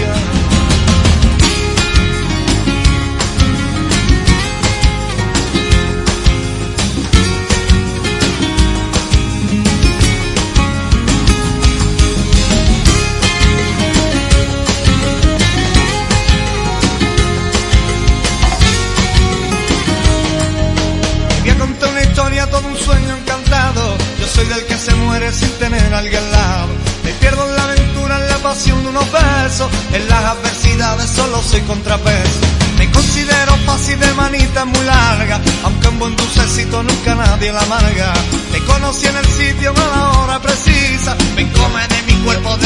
Alguien 25.93 26.23
al 26.23 26.31
lado. 26.31 26.69
Me 27.03 27.11
pierdo 27.13 27.47
en 27.47 27.55
la 27.55 27.63
aventura, 27.63 28.17
en 28.17 28.27
la 28.29 28.37
pasión 28.37 28.81
de 28.83 28.89
unos 28.89 29.05
besos. 29.11 29.69
En 29.93 30.07
las 30.07 30.23
adversidades 30.23 31.09
solo 31.09 31.41
soy 31.41 31.61
contrapeso. 31.61 32.39
Me 32.77 32.89
considero 32.91 33.55
fácil 33.65 33.99
de 33.99 34.13
manita 34.13 34.65
muy 34.65 34.83
larga, 34.85 35.39
aunque 35.63 35.87
un 35.89 35.99
buen 35.99 36.15
dulcecito 36.15 36.83
nunca 36.83 37.15
nadie 37.15 37.51
la 37.51 37.61
amarga. 37.61 38.13
Te 38.51 38.59
conocí 38.65 39.07
en 39.07 39.17
el 39.17 39.25
sitio 39.25 39.73
a 39.75 39.97
la 39.97 40.09
hora 40.19 40.41
precisa. 40.41 41.15
Me 41.35 41.51
come 41.51 41.87
de 41.87 42.01
mi 42.03 42.13
cuerpo 42.23 42.57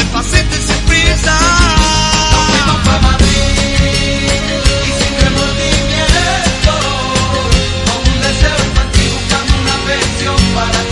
prisa. 0.86 1.38
Pa' 2.84 3.00
Madrid 3.00 3.28
y 4.86 4.92
sin 4.98 5.12
para 10.54 10.87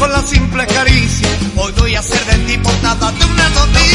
con 0.00 0.10
la 0.10 0.26
simple 0.26 0.66
caricia. 0.66 1.28
Hoy 1.56 1.72
voy 1.78 1.94
a 1.94 2.02
ser 2.02 2.24
de 2.24 2.38
ti 2.46 2.58
portada 2.58 3.12
de 3.12 3.24
una 3.26 3.48
noticia. 3.50 3.89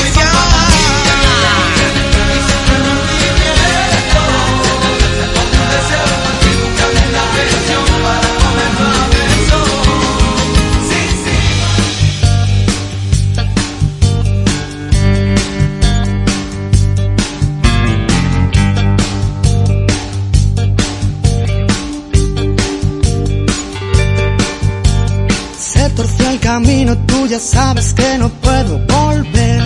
Camino, 26.55 26.97
tú 27.05 27.27
ya 27.27 27.37
sabes 27.37 27.93
que 27.93 28.17
no 28.17 28.29
puedo 28.29 28.79
volver. 28.87 29.61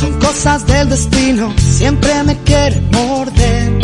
Son 0.00 0.12
cosas 0.18 0.66
del 0.66 0.88
destino, 0.88 1.52
siempre 1.56 2.10
me 2.24 2.36
quiere 2.38 2.80
morder. 2.90 3.80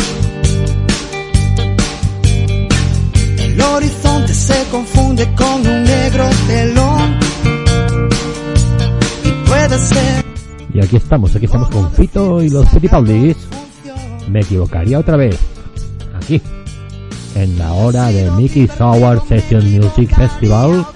El 3.39 3.61
horizonte 3.61 4.35
se 4.35 4.59
confunde 4.73 5.25
con 5.37 5.59
un 5.73 5.85
negro 5.85 6.25
telón. 6.49 7.19
Y 9.25 9.31
puede 9.49 9.79
ser 9.79 10.25
Y 10.75 10.81
aquí 10.85 10.97
estamos, 10.97 11.37
aquí 11.37 11.45
estamos 11.45 11.69
con 11.69 11.93
Fito 11.93 12.43
y 12.43 12.51
los 12.51 12.69
Fittipaldis. 12.71 13.37
Me 14.29 14.41
equivocaría 14.41 14.99
otra 14.99 15.17
vez. 15.17 15.54
En 17.45 17.59
la 17.59 17.75
hora 17.75 18.07
de 18.07 18.31
Mickey 18.31 18.67
Sour 18.67 19.23
Session 19.29 19.71
Music 19.71 20.17
Festival. 20.17 20.87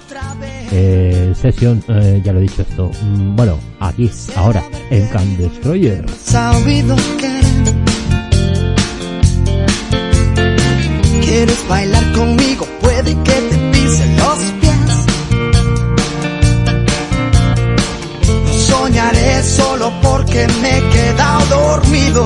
Eh, 0.71 1.31
sesión, 1.39 1.83
eh, 1.87 2.23
ya 2.25 2.33
lo 2.33 2.39
he 2.39 2.41
dicho 2.41 2.63
esto. 2.63 2.89
Mm, 3.03 3.35
bueno, 3.35 3.59
aquí, 3.79 4.09
ahora, 4.35 4.63
en 4.89 5.05
Can 5.09 5.37
Destroyer. 5.37 6.03
sabido 6.09 6.95
que 7.19 7.41
quieres 11.21 11.67
bailar 11.69 12.11
conmigo, 12.13 12.65
puede 12.81 13.13
que 13.13 13.31
te 13.31 13.57
pise 13.71 14.07
los 14.17 14.39
pies. 14.59 15.05
Soñaré 18.65 19.43
solo 19.43 19.93
porque 20.01 20.47
me 20.63 20.79
he 20.79 20.81
quedado 20.89 21.45
dormido. 21.45 22.25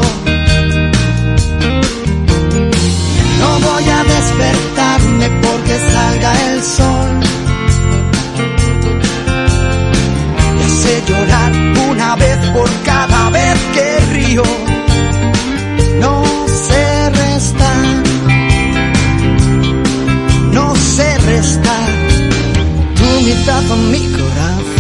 Voy 3.66 3.89
a 3.89 4.03
despertarme 4.03 5.30
porque 5.41 5.80
salga 5.91 6.32
el 6.51 6.64
sol. 6.64 7.11
Me 10.57 10.64
hace 10.66 11.03
llorar 11.07 11.51
una 11.89 12.16
vez 12.16 12.38
por 12.55 12.70
cada 12.84 13.30
vez 13.30 13.57
que 13.74 13.99
río. 14.14 14.43
No 15.99 16.24
sé 16.47 17.09
restar, 17.09 17.86
no 20.51 20.76
sé 20.76 21.18
restar 21.20 21.89
tu 22.95 23.05
mitad 23.26 23.72
a 23.72 23.76
mi 23.76 24.01
corazón. 24.11 24.72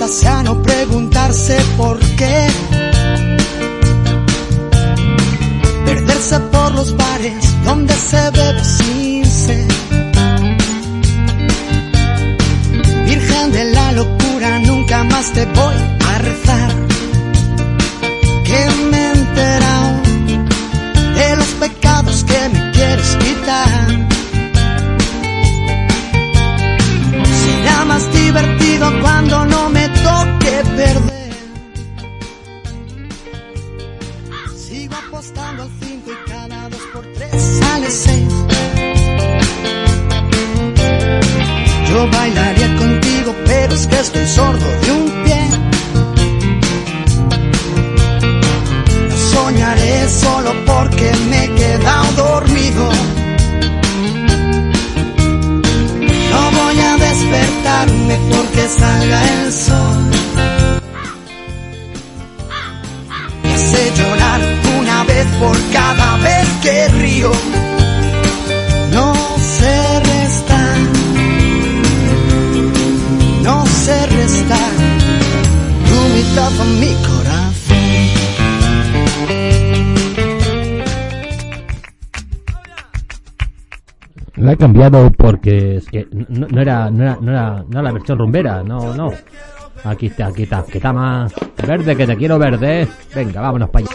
La 0.00 0.06
respuesta 0.06 0.08
sea 0.08 0.42
no 0.42 0.62
preguntarse 0.62 1.56
por 1.76 1.98
qué. 2.16 2.48
Perderse 5.84 6.40
por 6.40 6.74
los 6.74 6.96
bares 6.96 7.64
donde 7.64 7.93
cambiado 84.64 85.12
porque 85.12 85.76
es 85.76 85.86
que 85.90 86.08
no, 86.10 86.46
no, 86.48 86.62
era, 86.62 86.90
no, 86.90 87.02
era, 87.02 87.18
no, 87.20 87.30
era, 87.30 87.50
no 87.68 87.70
era 87.70 87.82
la 87.82 87.92
versión 87.92 88.18
rumbera, 88.18 88.62
no, 88.62 88.94
no. 88.94 89.12
Aquí 89.84 90.06
está, 90.06 90.28
aquí 90.28 90.44
está, 90.44 90.64
que 90.64 90.78
está 90.78 90.90
más 90.90 91.34
verde, 91.66 91.94
que 91.94 92.06
te 92.06 92.16
quiero 92.16 92.38
verde. 92.38 92.88
Venga, 93.14 93.42
vámonos 93.42 93.68
para 93.68 93.84
allá. 93.84 93.94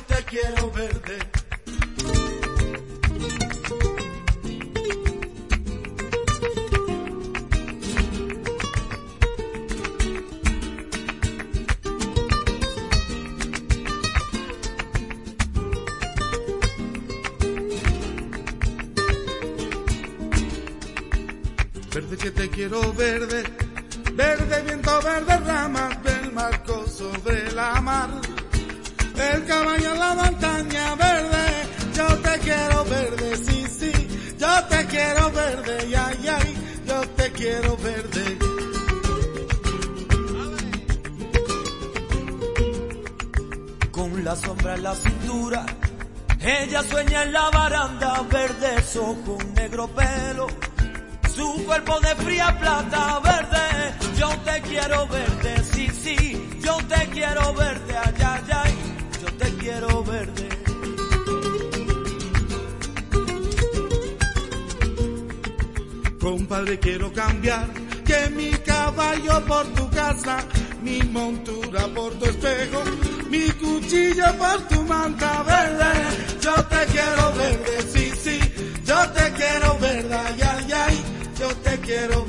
quiero 81.89 82.28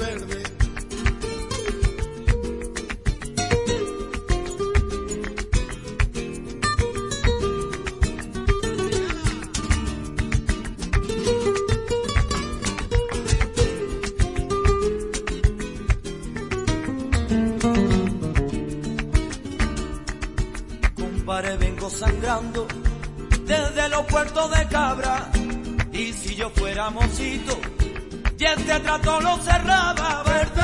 este 28.70 28.82
trato 28.84 29.20
lo 29.20 29.36
cerraba. 29.38 30.22
Verte, 30.22 30.60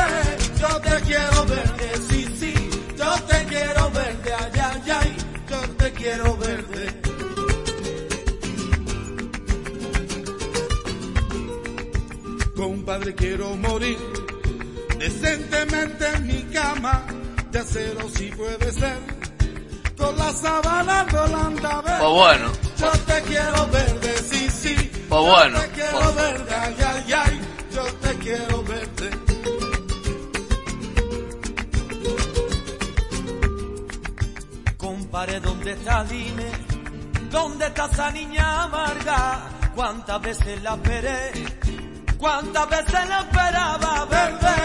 yo 0.61 0.80
te 0.80 1.00
quiero 1.02 1.44
verte, 1.46 1.90
sí, 2.09 2.26
sí, 2.38 2.54
yo 2.96 3.12
te 3.22 3.44
quiero 3.46 3.90
verte, 3.90 4.32
ay, 4.32 4.61
ay, 4.61 4.90
ay, 5.00 5.16
yo 5.50 5.61
te 5.76 5.92
quiero 5.92 6.36
verte. 6.36 7.00
Compadre, 12.54 13.14
quiero 13.14 13.57
morir 13.57 13.98
decentemente 14.98 16.07
en 16.14 16.26
mi 16.26 16.42
cama, 16.44 17.04
de 17.50 17.59
acero 17.59 18.09
si 18.14 18.30
puede 18.30 18.72
ser, 18.72 18.98
con 19.98 20.16
la 20.16 20.32
sabana 20.32 21.07
volando 21.11 21.82
verde. 21.82 21.98
Pues 21.98 22.12
bueno. 22.12 22.52
Yo 22.78 22.90
te 22.90 23.22
quiero 23.22 23.66
verde, 23.68 24.14
sí, 24.30 24.48
sí. 24.50 24.90
Pues 25.09 25.22
bueno. 25.22 25.59
está? 35.79 36.05
Dime, 36.05 36.51
¿dónde 37.31 37.66
está 37.66 37.87
esa 37.87 38.11
niña 38.11 38.62
amarga? 38.64 39.49
¿Cuántas 39.74 40.20
veces 40.22 40.62
la 40.62 40.74
esperé? 40.74 41.33
¿Cuántas 42.18 42.68
veces 42.70 43.09
la 43.09 43.20
esperaba 43.20 44.05
verde? 44.07 44.57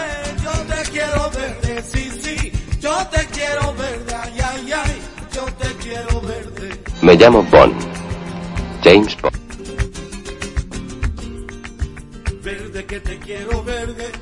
Yo 0.42 0.74
te 0.74 0.90
quiero 0.90 1.30
verde, 1.30 1.82
sí, 1.82 2.10
sí, 2.22 2.52
yo 2.80 3.06
te 3.08 3.26
quiero 3.26 3.74
verde, 3.74 4.14
ay, 4.14 4.40
ay, 4.42 4.72
ay, 4.72 5.02
yo 5.34 5.44
te 5.44 5.68
quiero 5.76 6.20
verde. 6.22 6.82
Me 7.02 7.14
llamo 7.14 7.42
Bond, 7.44 7.74
James 8.82 9.16
Bond. 9.20 9.42
Verde 12.42 12.86
que 12.86 13.00
te 13.00 13.18
quiero 13.20 13.62
verde 13.62 14.21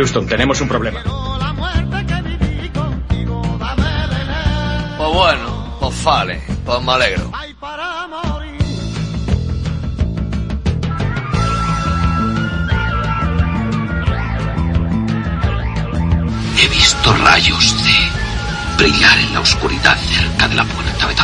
Houston, 0.00 0.26
tenemos 0.26 0.58
un 0.62 0.68
problema. 0.68 1.02
Pues 4.96 5.12
bueno, 5.12 5.76
pues 5.78 6.04
vale, 6.04 6.42
pues 6.64 6.82
me 6.82 6.92
alegro. 6.92 7.30
He 16.56 16.68
visto 16.68 17.12
rayos 17.12 17.84
de 17.84 18.82
brillar 18.82 19.18
en 19.18 19.34
la 19.34 19.40
oscuridad 19.40 19.98
cerca 19.98 20.48
de 20.48 20.54
la 20.54 20.64
puerta 20.64 21.08
de 21.08 21.14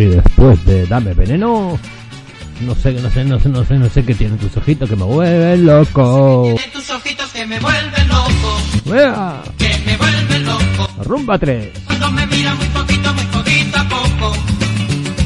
Y 0.00 0.06
después 0.06 0.64
de 0.64 0.86
Dame 0.86 1.12
Veneno, 1.12 1.78
no 2.62 2.74
sé, 2.74 2.92
no 2.92 3.10
sé, 3.10 3.22
no 3.22 3.38
sé, 3.38 3.50
no 3.50 3.62
sé, 3.66 3.74
no 3.74 3.86
sé 3.90 4.02
qué 4.02 4.14
tienen 4.14 4.38
tus 4.38 4.56
ojitos 4.56 4.88
que 4.88 4.96
me 4.96 5.04
vuelven 5.04 5.66
loco. 5.66 6.54
Tiene 6.56 6.72
tus 6.72 6.88
ojitos 6.88 7.30
que 7.32 7.44
me 7.46 7.60
vuelven 7.60 8.08
loco. 8.08 8.62
vea 8.86 9.42
Que 9.58 9.76
me 9.84 9.98
vuelven 9.98 10.46
loco. 10.46 10.88
Rumba 11.04 11.38
3. 11.38 11.68
Cuando 11.84 12.10
me 12.12 12.26
mira 12.28 12.54
muy 12.54 12.66
poquito, 12.68 13.12
muy 13.12 13.24
poquito 13.24 13.78
a 13.78 13.88
poco. 13.90 14.36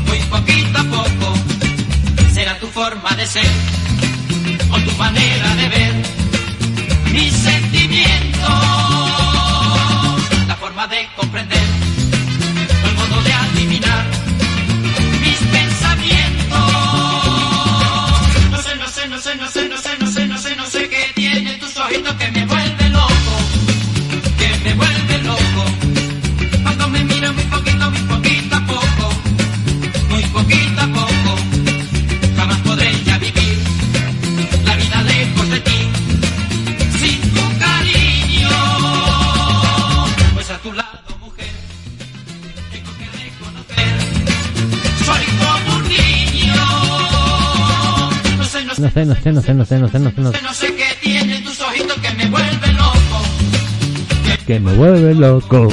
Muy 0.09 0.18
poquito 0.18 0.79
a 0.81 0.83
poco. 0.83 1.35
Será 2.33 2.59
tu 2.59 2.66
forma 2.66 3.11
de 3.14 3.27
ser 3.29 3.47
o 4.72 4.77
tu 4.81 4.93
manera 4.99 5.55
de 5.55 5.68
ver. 5.68 5.95
Mi 7.12 7.31
sentimiento. 7.31 8.49
La 10.49 10.57
forma 10.57 10.89
de 10.89 11.07
comprender. 11.14 11.62
O 12.83 12.89
el 12.89 12.95
modo 12.97 13.22
de 13.22 13.33
adivinar. 13.33 14.14
sé, 48.95 49.05
no 49.05 49.14
sé, 49.16 49.32
no 49.32 49.42
sé, 49.42 49.55
no 49.55 49.64
sé, 49.64 49.78
no 49.78 49.88
sé, 49.88 49.99
no 49.99 50.11
sé, 50.11 50.20
no 50.20 50.55
sé. 50.55 50.66
Qué 50.74 50.97
tienen 51.03 51.42
tus 51.42 51.61
ojitos 51.61 51.99
que 51.99 52.11
me 52.12 52.26
vuelven 52.30 52.76
loco. 52.76 53.22
Que 54.47 54.61
me 54.61 54.72
vuelve 54.74 55.14
loco. 55.14 55.68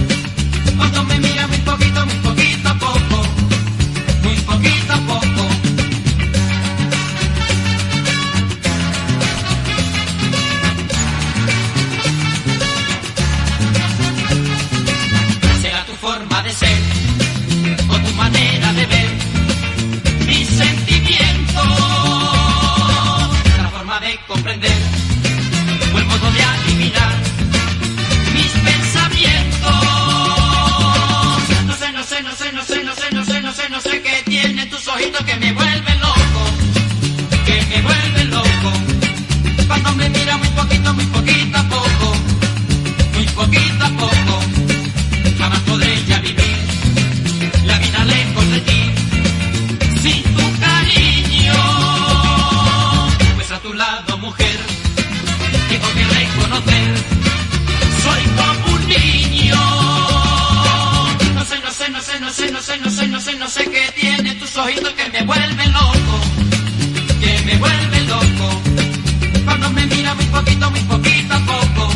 Poquito, 70.41 70.71
muy 70.71 70.79
poquito 70.81 71.33
a 71.33 71.39
poco. 71.39 71.89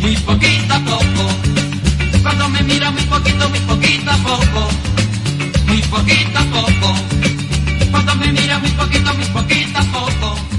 Muy 0.00 0.16
poquito 0.16 0.74
a 0.74 0.78
poco. 0.80 1.24
Cuando 2.22 2.48
me 2.48 2.62
mira 2.62 2.90
muy 2.90 3.02
poquito, 3.02 3.48
muy 3.48 3.60
poquito 3.60 4.10
a 4.10 4.16
poco. 4.16 4.68
Muy 5.66 5.82
poquito 5.82 6.38
a 6.38 6.44
poco. 6.44 6.94
Cuando 7.90 8.14
me 8.16 8.32
mira 8.32 8.58
muy 8.58 8.70
poquito, 8.70 9.14
muy 9.14 9.26
poquito 9.26 9.78
a 9.78 9.84
poco. 9.84 10.53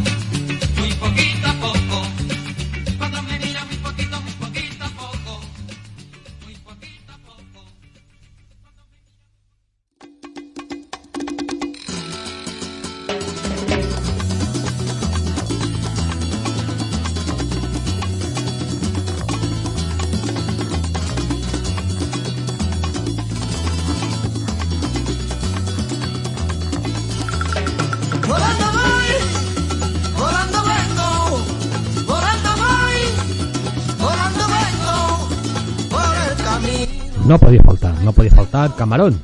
Camarón. 38.73 39.19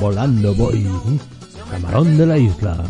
Volando 0.00 0.54
voy. 0.54 0.88
Camarón 1.70 2.16
de 2.16 2.26
la 2.26 2.38
isla. 2.38 2.84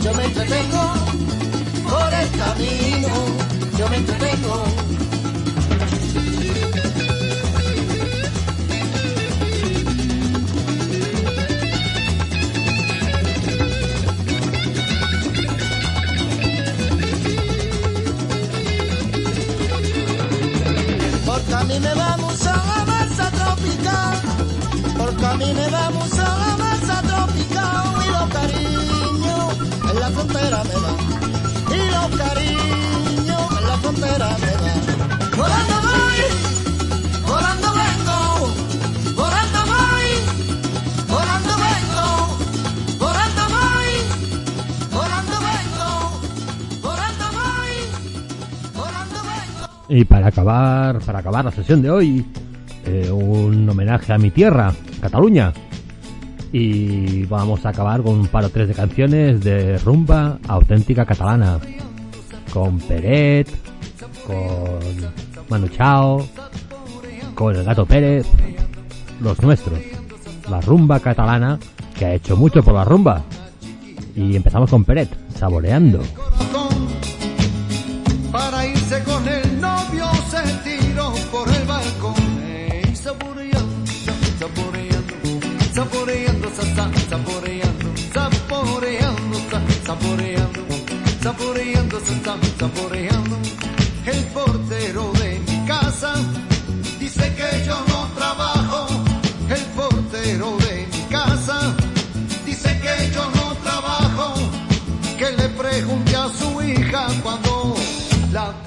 Yo 0.00 0.14
me 0.14 0.24
entretengo, 0.24 0.94
por 1.90 2.14
el 2.14 2.30
camino, 2.30 3.57
me. 3.90 4.18
Porque 21.24 21.54
a 21.54 21.64
mí 21.64 21.78
me 21.80 21.94
va 21.94 22.16
mucho 22.16 22.44
la 22.44 22.84
masa 22.86 23.30
tropical. 23.30 24.20
Porque 24.96 25.26
a 25.26 25.34
mí 25.34 25.54
me 25.54 25.68
va 25.70 25.90
mucho 25.90 26.16
la 26.16 26.56
masa 26.58 27.02
tropical. 27.02 27.84
Y 28.04 28.10
los 28.10 28.28
cariños 28.30 29.56
en 29.90 30.00
la 30.00 30.10
frontera 30.10 30.64
me 30.64 30.74
va. 30.74 30.92
Y 31.74 31.90
los 31.90 32.16
cariños 32.16 32.77
frontera 33.88 34.36
me 34.40 34.52
va. 34.60 34.72
Volando 35.36 35.76
voy, 35.88 36.20
volando 37.26 37.68
vengo. 37.80 38.18
Volando 39.16 39.60
voy, 39.72 40.08
volando 41.08 41.52
vengo. 41.64 42.06
Volando 42.98 43.42
voy, 43.56 43.90
volando 44.90 45.36
vengo. 45.48 45.88
Volando 46.82 47.26
voy, 47.38 47.72
volando 48.74 49.18
vengo. 49.22 49.68
Y 49.88 50.04
para 50.04 50.26
acabar, 50.28 50.98
para 51.00 51.18
acabar 51.20 51.44
la 51.44 51.50
sesión 51.52 51.80
de 51.80 51.90
hoy, 51.90 52.26
eh, 52.84 53.10
un 53.10 53.68
homenaje 53.68 54.12
a 54.12 54.18
mi 54.18 54.30
tierra, 54.30 54.72
Cataluña. 55.00 55.52
Y 56.52 57.24
vamos 57.26 57.64
a 57.64 57.70
acabar 57.70 58.02
con 58.02 58.14
un 58.20 58.26
par 58.26 58.44
o 58.44 58.48
tres 58.50 58.68
de 58.68 58.74
canciones 58.74 59.40
de 59.42 59.78
rumba 59.78 60.38
auténtica 60.46 61.04
catalana. 61.04 61.58
Con 62.52 62.78
Peret, 62.80 63.67
Manu 65.48 65.68
Chao, 65.68 66.26
con 67.34 67.56
el 67.56 67.64
Gato 67.64 67.86
Pérez, 67.86 68.26
los 69.20 69.40
nuestros. 69.42 69.78
La 70.50 70.60
rumba 70.60 71.00
catalana 71.00 71.58
que 71.98 72.04
ha 72.04 72.14
hecho 72.14 72.36
mucho 72.36 72.62
por 72.62 72.74
la 72.74 72.84
rumba. 72.84 73.22
Y 74.14 74.36
empezamos 74.36 74.70
con 74.70 74.84
Peret, 74.84 75.08
saboreando. 75.34 76.00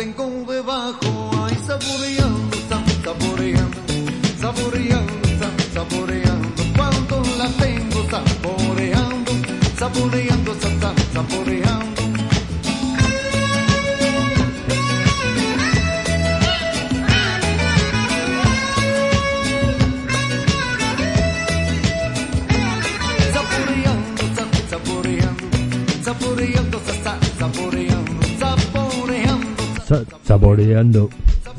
tengo 0.01 0.51
debajo, 0.51 1.29
ay 1.45 1.55
saboreando, 1.67 2.57
saboreando, 3.03 3.77
saboreando, 4.41 5.47
saboreando, 5.75 6.63
cuando 6.75 7.21
la 7.37 7.47
tengo 7.63 7.99
saboreando, 8.09 9.31
saboreando, 9.77 10.53
saboreando. 10.55 10.70
saboreando, 30.23 31.09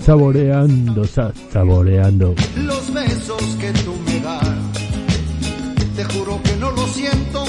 saboreando, 0.04 1.04
sa, 1.04 1.32
saboreando. 1.52 2.34
Los 2.56 2.92
besos 2.92 3.42
que 3.60 3.72
tú 3.84 3.94
me 4.06 4.20
das, 4.20 4.42
te 5.96 6.04
juro 6.04 6.40
que 6.42 6.56
no 6.56 6.70
lo 6.70 6.86
siento. 6.88 7.44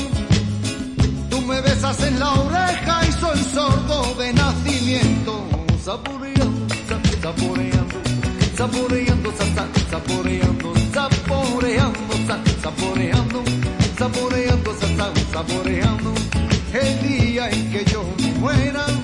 Tú 1.30 1.41
me 1.41 1.61
besas 1.61 2.01
en 2.03 2.19
la 2.19 2.31
oreja 2.34 3.01
y 3.07 3.11
soy 3.14 3.39
sordo 3.53 4.15
de 4.19 4.34
nacimiento. 4.34 5.45
Saboreando, 5.84 6.68
sa, 6.88 6.99
saboreando, 7.22 7.99
saboreando, 8.57 9.31
saboreando, 9.31 10.73
saboreando, 10.91 11.84
saboreando, 12.61 13.43
saboreando, 13.99 14.73
saboreando. 15.31 16.14
El 16.73 17.07
día 17.07 17.49
en 17.49 17.72
que 17.72 17.85
yo 17.85 18.03
me 18.19 18.34
muera 18.39 19.02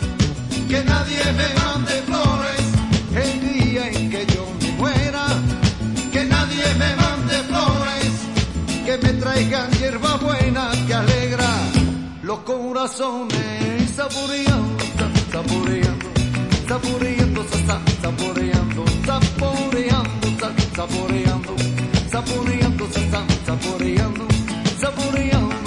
corazones 12.80 13.92
saboreando, 13.96 14.84
saboreando, 15.32 16.08
saboreando, 16.68 17.46
saboreando, 18.02 18.86
saboreando, 18.96 20.46
saboreando, 20.76 21.56
saboreando, 22.10 22.88
saboreando, 23.46 24.28
saboreando, 24.80 25.58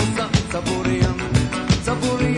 saboreando, 0.50 1.24
saboreando. 1.84 2.31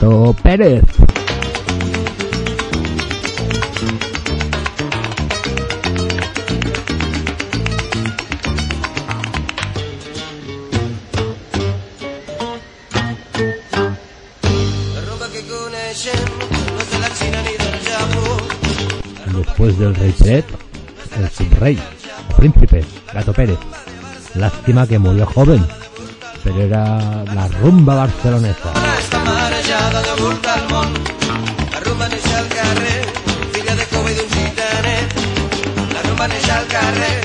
Roberto 0.00 0.34
Pérez. 0.42 0.82
Después 19.26 19.78
del 19.78 19.94
rey 19.94 20.14
Pérez, 20.18 20.44
el 21.18 21.30
subrey, 21.30 21.78
príncipe, 22.36 22.84
Gato 23.12 23.32
Pérez. 23.34 23.58
Lástima 24.34 24.86
que 24.86 24.98
murió 24.98 25.26
joven, 25.26 25.66
pero 26.42 26.62
era 26.62 27.24
la 27.24 27.48
rumba 27.60 27.94
barcelonesa. 27.96 28.79
platejada 29.70 30.02
de 30.02 30.22
volta 30.22 30.54
al 30.54 30.68
món. 30.68 30.94
La 31.72 31.80
rumba 31.80 32.08
neix 32.08 32.26
al 32.34 32.48
carrer, 32.48 33.04
filla 33.52 33.76
de 33.76 33.86
cova 33.92 34.10
i 34.10 34.14
d'un 34.18 34.30
gitanet. 34.34 35.14
La 35.94 36.02
rumba 36.08 36.26
neix 36.32 36.48
al 36.50 36.66
carrer, 36.74 37.19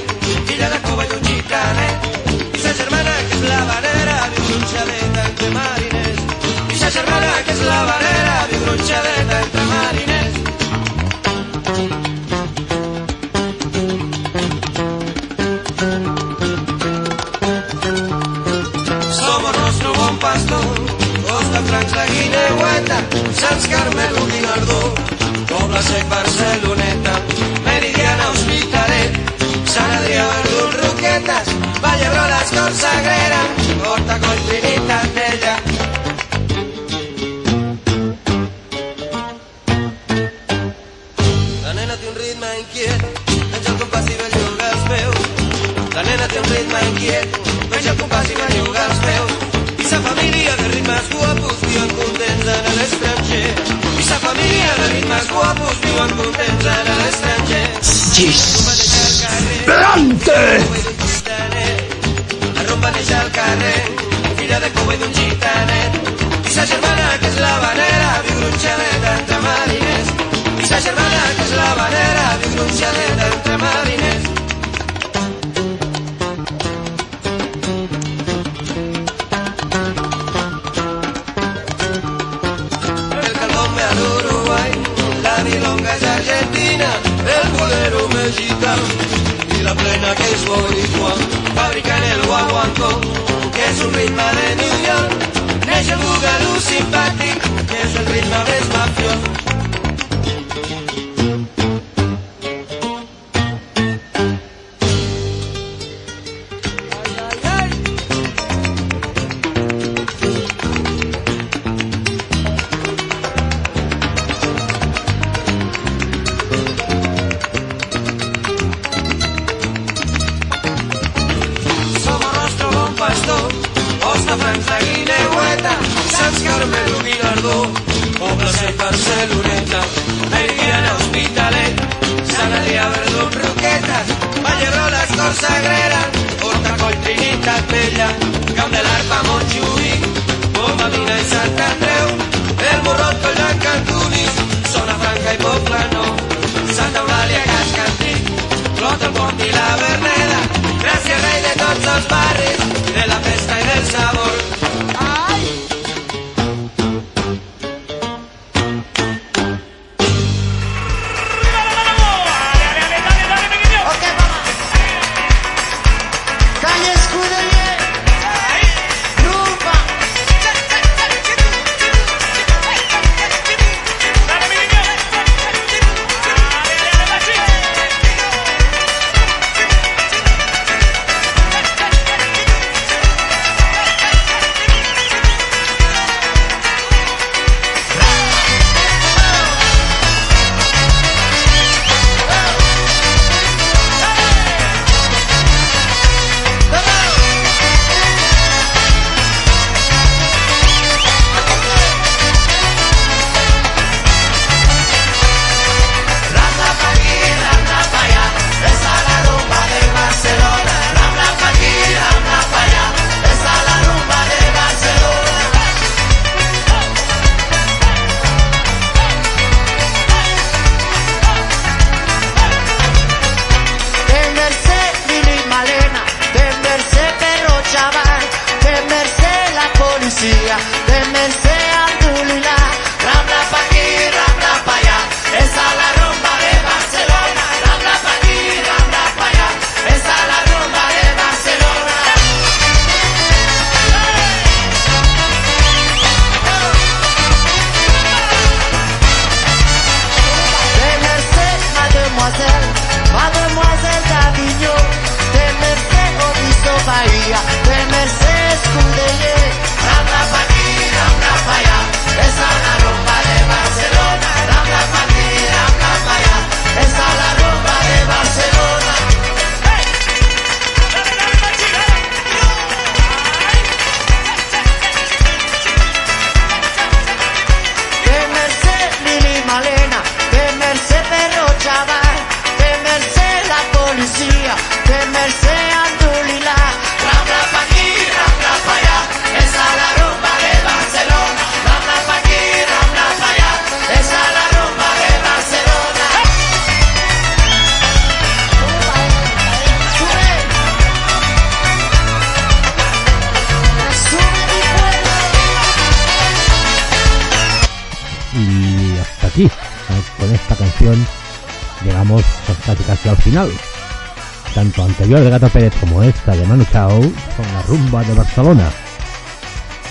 anterior 315.06 315.22
del 315.22 315.40
Gato 315.40 315.50
Pérez 315.54 315.74
como 315.80 316.02
esta 316.02 316.36
de 316.36 316.48
Manu 316.48 316.66
Chao 316.72 316.90
son 316.90 317.54
la 317.54 317.62
rumba 317.68 318.04
de 318.04 318.14
Barcelona. 318.16 318.72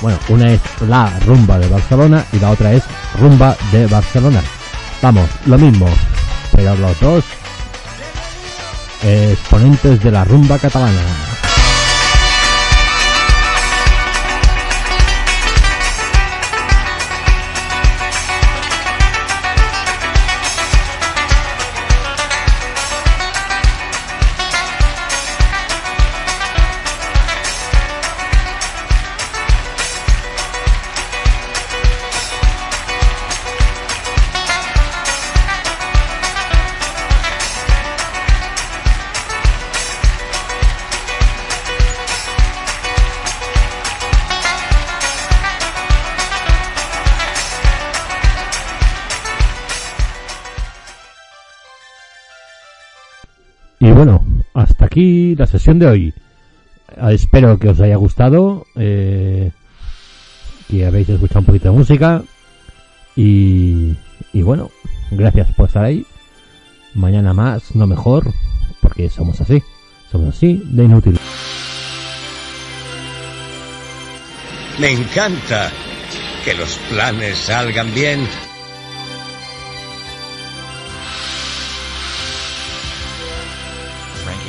Bueno, 0.02 0.18
una 0.28 0.50
es 0.50 0.60
la 0.88 1.20
rumba 1.20 1.56
de 1.56 1.68
Barcelona 1.68 2.24
y 2.32 2.40
la 2.40 2.50
otra 2.50 2.72
es 2.72 2.82
rumba 3.20 3.56
de 3.70 3.86
Barcelona. 3.86 4.42
Vamos, 5.00 5.30
lo 5.46 5.56
mismo, 5.56 5.86
pero 6.50 6.74
los 6.74 6.98
dos 6.98 7.24
eh, 9.04 9.36
exponentes 9.38 10.02
de 10.02 10.10
la 10.10 10.24
rumba 10.24 10.58
catalana. 10.58 11.33
aquí 54.94 55.34
la 55.34 55.48
sesión 55.48 55.80
de 55.80 55.86
hoy. 55.86 56.14
Ah, 56.96 57.12
espero 57.12 57.58
que 57.58 57.68
os 57.68 57.80
haya 57.80 57.96
gustado, 57.96 58.64
eh, 58.76 59.50
que 60.68 60.86
habéis 60.86 61.08
escuchado 61.08 61.40
un 61.40 61.46
poquito 61.46 61.72
de 61.72 61.76
música 61.76 62.22
y, 63.16 63.96
y 64.32 64.42
bueno, 64.42 64.70
gracias 65.10 65.52
por 65.56 65.66
estar 65.66 65.84
ahí. 65.84 66.06
Mañana 66.94 67.34
más, 67.34 67.74
no 67.74 67.88
mejor, 67.88 68.32
porque 68.80 69.10
somos 69.10 69.40
así, 69.40 69.60
somos 70.12 70.36
así 70.36 70.62
de 70.64 70.84
inútil. 70.84 71.18
Me 74.78 74.92
encanta 74.92 75.72
que 76.44 76.54
los 76.54 76.76
planes 76.88 77.36
salgan 77.36 77.92
bien. 77.94 78.20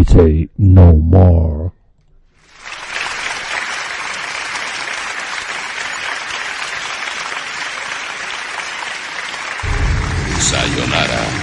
meditate 0.00 0.50
no 0.56 0.92
more. 0.94 1.72
Sayonara. 10.40 11.39